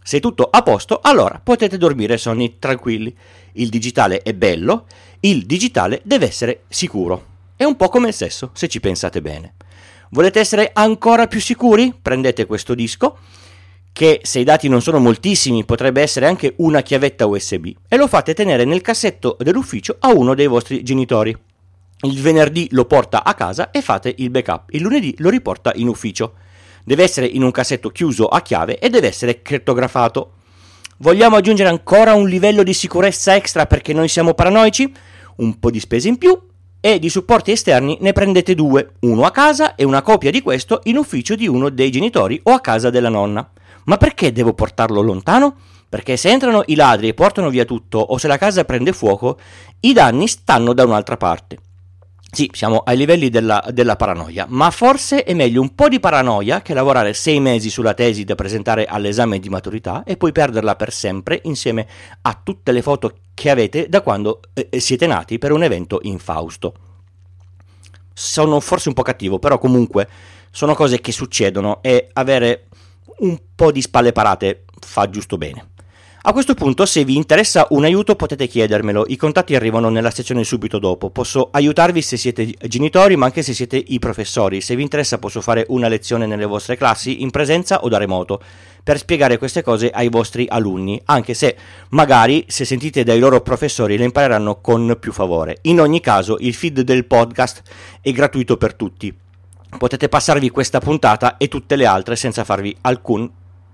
Se 0.04 0.20
tutto 0.20 0.46
a 0.48 0.62
posto, 0.62 1.00
allora 1.02 1.40
potete 1.42 1.78
dormire 1.78 2.16
sonni 2.16 2.60
tranquilli. 2.60 3.12
Il 3.54 3.70
digitale 3.70 4.22
è 4.22 4.34
bello, 4.34 4.86
il 5.18 5.44
digitale 5.46 6.00
deve 6.04 6.28
essere 6.28 6.60
sicuro. 6.68 7.26
È 7.56 7.64
un 7.64 7.74
po' 7.74 7.88
come 7.88 8.06
il 8.06 8.14
sesso, 8.14 8.50
se 8.52 8.68
ci 8.68 8.78
pensate 8.78 9.20
bene. 9.20 9.54
Volete 10.10 10.38
essere 10.38 10.70
ancora 10.72 11.26
più 11.26 11.40
sicuri? 11.40 11.92
Prendete 12.00 12.46
questo 12.46 12.76
disco 12.76 13.18
che 13.92 14.20
se 14.22 14.38
i 14.38 14.44
dati 14.44 14.68
non 14.68 14.82
sono 14.82 14.98
moltissimi 14.98 15.64
potrebbe 15.64 16.00
essere 16.00 16.26
anche 16.26 16.54
una 16.58 16.80
chiavetta 16.80 17.26
USB 17.26 17.66
e 17.88 17.96
lo 17.96 18.06
fate 18.06 18.34
tenere 18.34 18.64
nel 18.64 18.80
cassetto 18.80 19.36
dell'ufficio 19.38 19.96
a 19.98 20.12
uno 20.12 20.34
dei 20.34 20.46
vostri 20.46 20.82
genitori. 20.82 21.36
Il 22.02 22.20
venerdì 22.20 22.68
lo 22.70 22.86
porta 22.86 23.24
a 23.24 23.34
casa 23.34 23.70
e 23.70 23.82
fate 23.82 24.14
il 24.18 24.30
backup, 24.30 24.70
il 24.70 24.82
lunedì 24.82 25.14
lo 25.18 25.28
riporta 25.28 25.72
in 25.74 25.88
ufficio. 25.88 26.34
Deve 26.82 27.02
essere 27.02 27.26
in 27.26 27.42
un 27.42 27.50
cassetto 27.50 27.90
chiuso 27.90 28.26
a 28.26 28.40
chiave 28.40 28.78
e 28.78 28.88
deve 28.88 29.08
essere 29.08 29.42
crittografato. 29.42 30.32
Vogliamo 30.98 31.36
aggiungere 31.36 31.68
ancora 31.68 32.14
un 32.14 32.26
livello 32.28 32.62
di 32.62 32.72
sicurezza 32.72 33.34
extra 33.34 33.66
perché 33.66 33.92
noi 33.92 34.08
siamo 34.08 34.32
paranoici? 34.32 34.90
Un 35.36 35.58
po' 35.58 35.70
di 35.70 35.80
spese 35.80 36.08
in 36.08 36.16
più 36.16 36.38
e 36.80 36.98
di 36.98 37.10
supporti 37.10 37.52
esterni 37.52 37.98
ne 38.00 38.12
prendete 38.12 38.54
due, 38.54 38.92
uno 39.00 39.24
a 39.24 39.30
casa 39.30 39.74
e 39.74 39.84
una 39.84 40.00
copia 40.00 40.30
di 40.30 40.40
questo 40.40 40.80
in 40.84 40.96
ufficio 40.96 41.34
di 41.34 41.46
uno 41.46 41.68
dei 41.68 41.90
genitori 41.90 42.40
o 42.44 42.52
a 42.52 42.60
casa 42.60 42.88
della 42.88 43.10
nonna. 43.10 43.50
Ma 43.84 43.96
perché 43.96 44.32
devo 44.32 44.52
portarlo 44.52 45.00
lontano? 45.00 45.56
Perché 45.88 46.16
se 46.16 46.30
entrano 46.30 46.62
i 46.66 46.74
ladri 46.74 47.08
e 47.08 47.14
portano 47.14 47.50
via 47.50 47.64
tutto 47.64 47.98
o 47.98 48.16
se 48.18 48.28
la 48.28 48.38
casa 48.38 48.64
prende 48.64 48.92
fuoco, 48.92 49.38
i 49.80 49.92
danni 49.92 50.28
stanno 50.28 50.72
da 50.72 50.84
un'altra 50.84 51.16
parte. 51.16 51.58
Sì, 52.32 52.48
siamo 52.52 52.78
ai 52.84 52.96
livelli 52.96 53.28
della, 53.28 53.64
della, 53.72 53.96
paranoia, 53.96 54.46
ma 54.48 54.70
forse 54.70 55.24
è 55.24 55.34
meglio 55.34 55.60
un 55.60 55.74
po' 55.74 55.88
di 55.88 55.98
paranoia 55.98 56.62
che 56.62 56.74
lavorare 56.74 57.12
sei 57.12 57.40
mesi 57.40 57.70
sulla 57.70 57.92
tesi 57.92 58.22
da 58.22 58.36
presentare 58.36 58.86
all'esame 58.86 59.40
di 59.40 59.48
maturità 59.48 60.04
e 60.04 60.16
poi 60.16 60.30
perderla 60.30 60.76
per 60.76 60.92
sempre 60.92 61.40
insieme 61.44 61.88
a 62.22 62.40
tutte 62.40 62.70
le 62.70 62.82
foto 62.82 63.14
che 63.34 63.50
avete 63.50 63.88
da 63.88 64.00
quando 64.00 64.42
eh, 64.54 64.68
eh 64.70 64.78
siete 64.78 65.08
nati 65.08 65.38
per 65.38 65.50
un 65.50 65.64
evento 65.64 65.98
infausto. 66.02 66.74
Sono 68.12 68.60
forse 68.60 68.88
un 68.88 68.94
po' 68.94 69.02
cattivo, 69.02 69.40
però 69.40 69.58
comunque 69.58 70.08
sono 70.52 70.74
cose 70.74 71.00
che 71.00 71.10
succedono 71.10 71.82
e 71.82 72.10
avere 72.12 72.66
un 73.18 73.38
po' 73.54 73.72
di 73.72 73.82
spalle 73.82 74.12
parate 74.12 74.64
fa 74.80 75.08
giusto 75.10 75.36
bene. 75.36 75.68
A 76.22 76.34
questo 76.34 76.52
punto, 76.52 76.84
se 76.84 77.02
vi 77.02 77.16
interessa 77.16 77.66
un 77.70 77.84
aiuto, 77.84 78.14
potete 78.14 78.46
chiedermelo. 78.46 79.06
I 79.08 79.16
contatti 79.16 79.54
arrivano 79.54 79.88
nella 79.88 80.10
sezione 80.10 80.44
subito 80.44 80.78
dopo. 80.78 81.08
Posso 81.08 81.48
aiutarvi 81.50 82.02
se 82.02 82.18
siete 82.18 82.52
genitori, 82.66 83.16
ma 83.16 83.24
anche 83.24 83.42
se 83.42 83.54
siete 83.54 83.82
i 83.82 83.98
professori. 83.98 84.60
Se 84.60 84.76
vi 84.76 84.82
interessa, 84.82 85.16
posso 85.16 85.40
fare 85.40 85.64
una 85.68 85.88
lezione 85.88 86.26
nelle 86.26 86.44
vostre 86.44 86.76
classi, 86.76 87.22
in 87.22 87.30
presenza 87.30 87.84
o 87.84 87.88
da 87.88 87.96
remoto, 87.96 88.38
per 88.84 88.98
spiegare 88.98 89.38
queste 89.38 89.62
cose 89.62 89.88
ai 89.88 90.10
vostri 90.10 90.46
alunni, 90.46 91.00
anche 91.06 91.32
se 91.32 91.56
magari, 91.90 92.44
se 92.48 92.66
sentite 92.66 93.02
dai 93.02 93.18
loro 93.18 93.40
professori, 93.40 93.96
le 93.96 94.04
impareranno 94.04 94.60
con 94.60 94.98
più 95.00 95.12
favore. 95.12 95.60
In 95.62 95.80
ogni 95.80 96.00
caso, 96.00 96.36
il 96.40 96.52
feed 96.52 96.82
del 96.82 97.06
podcast 97.06 97.62
è 98.02 98.12
gratuito 98.12 98.58
per 98.58 98.74
tutti 98.74 99.16
potete 99.78 100.08
passarvi 100.08 100.50
questa 100.50 100.80
puntata 100.80 101.36
e 101.36 101.48
tutte 101.48 101.76
le 101.76 101.86
altre 101.86 102.16
senza 102.16 102.44
farvi 102.44 102.76
alcun 102.82 103.30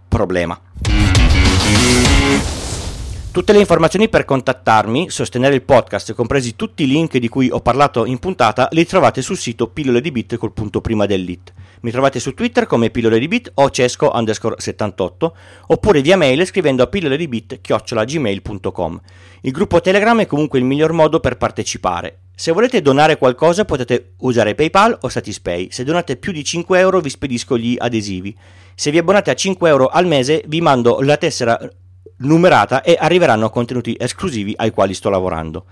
problema. 0.08 0.60
Tutte 3.36 3.52
le 3.52 3.58
informazioni 3.58 4.08
per 4.08 4.24
contattarmi, 4.24 5.10
sostenere 5.10 5.54
il 5.54 5.62
podcast, 5.62 6.14
compresi 6.14 6.56
tutti 6.56 6.84
i 6.84 6.86
link 6.86 7.18
di 7.18 7.28
cui 7.28 7.50
ho 7.50 7.60
parlato 7.60 8.06
in 8.06 8.18
puntata, 8.18 8.66
li 8.70 8.86
trovate 8.86 9.20
sul 9.20 9.36
sito 9.36 9.68
pillole 9.68 10.00
di 10.00 10.10
bit 10.10 10.36
col 10.38 10.54
punto 10.54 10.80
prima 10.80 11.04
dell'it. 11.04 11.52
Mi 11.82 11.90
trovate 11.90 12.18
su 12.18 12.32
Twitter 12.32 12.64
come 12.64 12.88
pillole 12.88 13.18
di 13.18 13.28
bit 13.28 13.50
o 13.56 13.68
cesco 13.68 14.10
underscore 14.14 14.54
78 14.56 15.36
oppure 15.66 16.00
via 16.00 16.16
mail 16.16 16.46
scrivendo 16.46 16.82
a 16.82 16.86
pillole 16.86 17.18
di 17.18 17.28
bit 17.28 17.60
chiocciolagmail.com. 17.60 19.00
Il 19.42 19.52
gruppo 19.52 19.82
Telegram 19.82 20.18
è 20.18 20.26
comunque 20.26 20.58
il 20.58 20.64
miglior 20.64 20.92
modo 20.92 21.20
per 21.20 21.36
partecipare. 21.36 22.20
Se 22.38 22.52
volete 22.52 22.82
donare 22.82 23.16
qualcosa 23.16 23.64
potete 23.64 24.12
usare 24.18 24.54
PayPal 24.54 24.98
o 25.00 25.08
Satispay. 25.08 25.68
Se 25.70 25.84
donate 25.84 26.16
più 26.16 26.32
di 26.32 26.44
5 26.44 26.78
euro 26.78 27.00
vi 27.00 27.08
spedisco 27.08 27.56
gli 27.56 27.76
adesivi. 27.78 28.36
Se 28.74 28.90
vi 28.90 28.98
abbonate 28.98 29.30
a 29.30 29.34
5 29.34 29.66
euro 29.66 29.86
al 29.86 30.04
mese 30.04 30.44
vi 30.46 30.60
mando 30.60 31.00
la 31.00 31.16
tessera 31.16 31.58
numerata 32.18 32.82
e 32.82 32.94
arriveranno 33.00 33.48
contenuti 33.48 33.96
esclusivi 33.98 34.52
ai 34.54 34.70
quali 34.70 34.92
sto 34.92 35.08
lavorando. 35.08 35.64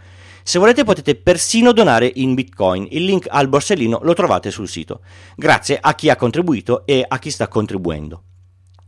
Se 0.42 0.59
volete 0.59 0.85
potete 0.85 1.16
persino 1.16 1.72
donare 1.72 2.11
in 2.14 2.33
Bitcoin, 2.33 2.87
il 2.92 3.05
link 3.05 3.27
al 3.29 3.48
borsellino 3.48 4.00
lo 4.03 4.14
trovate 4.14 4.50
sul 4.50 4.66
sito. 4.66 5.03
Grazie 5.37 5.77
a 5.79 5.94
chi 5.94 6.09
ha 6.09 6.16
contribuito 6.16 6.87
e 6.87 7.05
a 7.07 7.18
chi 7.18 7.31
sta 7.31 7.46
contribuendo. 7.46 8.22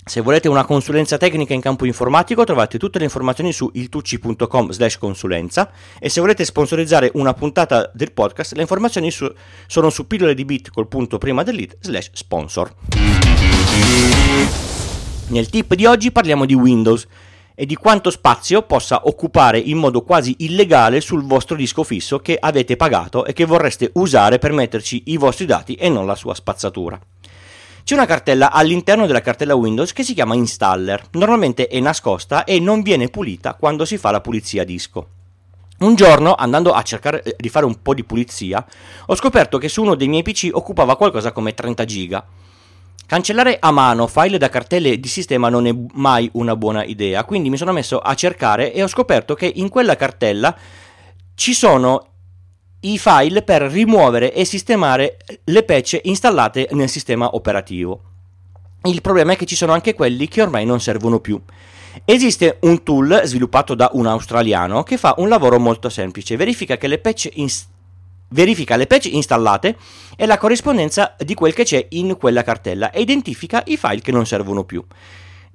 Se 0.09 0.21
volete 0.21 0.47
una 0.47 0.65
consulenza 0.65 1.17
tecnica 1.17 1.53
in 1.53 1.61
campo 1.61 1.85
informatico 1.85 2.45
trovate 2.45 2.79
tutte 2.79 2.99
le 2.99 3.05
informazioni 3.07 3.53
su 3.53 3.69
iltucci.com 3.73 4.71
slash 4.71 4.99
consulenza 4.99 5.69
e 5.99 6.09
se 6.09 6.21
volete 6.21 6.45
sponsorizzare 6.45 7.11
una 7.15 7.35
puntata 7.35 7.91
del 7.93 8.13
podcast 8.13 8.53
le 8.53 8.61
informazioni 8.61 9.11
su, 9.11 9.29
sono 9.67 9.91
su 9.91 10.07
pillole 10.07 10.35
di 10.35 10.45
bit 10.45 10.71
col 10.71 10.87
punto 10.87 11.19
prima 11.19 11.43
dell'it 11.43 11.77
slash 11.81 12.11
sponsor. 12.13 12.73
Nel 15.27 15.49
tip 15.49 15.75
di 15.75 15.87
oggi 15.87 16.13
parliamo 16.13 16.45
di 16.45 16.55
Windows 16.55 17.05
e 17.57 17.67
di 17.67 17.75
quanto 17.75 18.11
spazio 18.11 18.63
possa 18.63 19.09
occupare 19.09 19.59
in 19.59 19.77
modo 19.77 20.03
quasi 20.03 20.37
illegale 20.39 21.01
sul 21.01 21.25
vostro 21.25 21.57
disco 21.57 21.83
fisso 21.83 22.21
che 22.21 22.37
avete 22.39 22.77
pagato 22.77 23.25
e 23.25 23.33
che 23.33 23.45
vorreste 23.45 23.91
usare 23.95 24.39
per 24.39 24.53
metterci 24.53 25.03
i 25.07 25.17
vostri 25.17 25.47
dati 25.47 25.75
e 25.75 25.89
non 25.89 26.07
la 26.07 26.15
sua 26.15 26.33
spazzatura. 26.33 26.97
C'è 27.87 27.95
una 27.95 28.05
cartella 28.05 28.51
all'interno 28.51 29.07
della 29.07 29.21
cartella 29.21 29.55
Windows 29.55 29.93
che 29.93 30.03
si 30.03 30.13
chiama 30.13 30.35
Installer, 30.35 31.07
normalmente 31.13 31.69
è 31.69 31.79
nascosta 31.79 32.43
e 32.43 32.59
non 32.59 32.83
viene 32.83 33.07
pulita 33.07 33.55
quando 33.55 33.85
si 33.85 33.97
fa 33.97 34.11
la 34.11 34.21
pulizia 34.21 34.65
disco. 34.65 35.07
Un 35.79 35.95
giorno, 35.95 36.35
andando 36.35 36.73
a 36.73 36.83
cercare 36.83 37.23
eh, 37.23 37.37
di 37.39 37.49
fare 37.49 37.65
un 37.65 37.81
po' 37.83 37.95
di 37.95 38.03
pulizia, 38.03 38.67
ho 39.07 39.15
scoperto 39.15 39.59
che 39.59 39.69
su 39.69 39.83
uno 39.83 39.95
dei 39.95 40.09
miei 40.09 40.25
PC 40.25 40.49
occupava 40.51 40.97
qualcosa 40.97 41.31
come 41.31 41.55
30 41.55 41.85
giga. 41.85 42.27
Cancellare 43.07 43.57
a 43.61 43.71
mano 43.71 44.09
file 44.09 44.37
da 44.37 44.49
cartelle 44.49 44.99
di 44.99 45.09
sistema 45.09 45.49
non 45.49 45.69
è 45.69 45.75
mai 45.93 46.29
una 46.33 46.57
buona 46.57 46.83
idea, 46.83 47.23
quindi 47.23 47.51
mi 47.51 47.57
sono 47.57 47.71
messo 47.71 48.01
a 48.01 48.17
cercare 48.17 48.73
e 48.73 48.83
ho 48.83 48.89
scoperto 48.89 49.37
che 49.37 49.53
in 49.55 49.69
quella 49.69 49.95
cartella 49.95 50.57
ci 51.37 51.55
sono 51.55 52.15
i 52.81 52.99
file 52.99 53.43
per 53.43 53.63
rimuovere 53.63 54.33
e 54.33 54.45
sistemare 54.45 55.17
le 55.45 55.63
patch 55.63 56.01
installate 56.03 56.69
nel 56.73 56.89
sistema 56.89 57.35
operativo. 57.35 58.01
Il 58.83 59.01
problema 59.01 59.33
è 59.33 59.37
che 59.37 59.47
ci 59.47 59.57
sono 59.57 59.73
anche 59.73 59.95
quelli 59.95 60.29
che 60.29 60.43
ormai 60.43 60.65
non 60.65 60.81
servono 60.81 61.21
più. 61.21 61.41
Esiste 62.05 62.59
un 62.61 62.83
tool 62.83 63.23
sviluppato 63.25 63.75
da 63.75 63.91
un 63.95 64.07
australiano 64.07 64.83
che 64.83 64.99
fa 64.99 65.15
un 65.19 65.29
lavoro 65.29 65.59
molto 65.59 65.89
semplice, 65.89 66.37
verifica 66.37 66.77
le 66.81 66.99
patch 66.99 67.31
installate 67.35 67.75
verifica 68.29 68.77
le 68.77 68.87
patch 68.87 69.07
installate 69.07 69.77
e 70.17 70.27
la 70.27 70.39
corrispondenza 70.39 71.15
di 71.19 71.35
quel 71.35 71.55
che 71.55 71.65
c'è 71.65 71.87
in 71.91 72.17
quella 72.17 72.43
cartella 72.43 72.91
e 72.91 73.01
identifica 73.01 73.63
i 73.67 73.77
file 73.77 74.01
che 74.01 74.13
non 74.13 74.27
servono 74.27 74.65
più. 74.65 74.85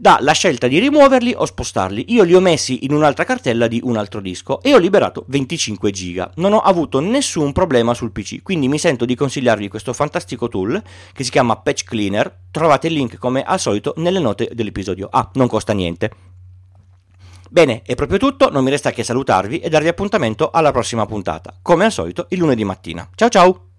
Dà 0.01 0.17
la 0.19 0.31
scelta 0.31 0.67
di 0.67 0.79
rimuoverli 0.79 1.35
o 1.37 1.45
spostarli. 1.45 2.05
Io 2.07 2.23
li 2.23 2.33
ho 2.33 2.39
messi 2.39 2.85
in 2.85 2.91
un'altra 2.91 3.23
cartella 3.23 3.67
di 3.67 3.81
un 3.83 3.97
altro 3.97 4.19
disco 4.19 4.59
e 4.63 4.73
ho 4.73 4.79
liberato 4.79 5.25
25 5.27 5.91
giga. 5.91 6.31
Non 6.37 6.53
ho 6.53 6.59
avuto 6.59 6.99
nessun 6.99 7.51
problema 7.51 7.93
sul 7.93 8.11
PC, 8.11 8.41
quindi 8.41 8.67
mi 8.67 8.79
sento 8.79 9.05
di 9.05 9.13
consigliarvi 9.13 9.67
questo 9.67 9.93
fantastico 9.93 10.47
tool 10.47 10.81
che 11.13 11.23
si 11.23 11.29
chiama 11.29 11.55
Patch 11.55 11.83
Cleaner. 11.83 12.35
Trovate 12.49 12.87
il 12.87 12.93
link 12.93 13.19
come 13.19 13.43
al 13.43 13.59
solito 13.59 13.93
nelle 13.97 14.17
note 14.17 14.49
dell'episodio. 14.53 15.07
Ah, 15.11 15.29
non 15.35 15.47
costa 15.47 15.71
niente. 15.71 16.09
Bene, 17.47 17.83
è 17.85 17.93
proprio 17.93 18.17
tutto, 18.17 18.49
non 18.49 18.63
mi 18.63 18.71
resta 18.71 18.89
che 18.89 19.03
salutarvi 19.03 19.59
e 19.59 19.69
darvi 19.69 19.89
appuntamento 19.89 20.49
alla 20.49 20.71
prossima 20.71 21.05
puntata, 21.05 21.53
come 21.61 21.85
al 21.85 21.91
solito 21.91 22.25
il 22.29 22.39
lunedì 22.39 22.63
mattina. 22.63 23.07
Ciao 23.13 23.29
ciao! 23.29 23.65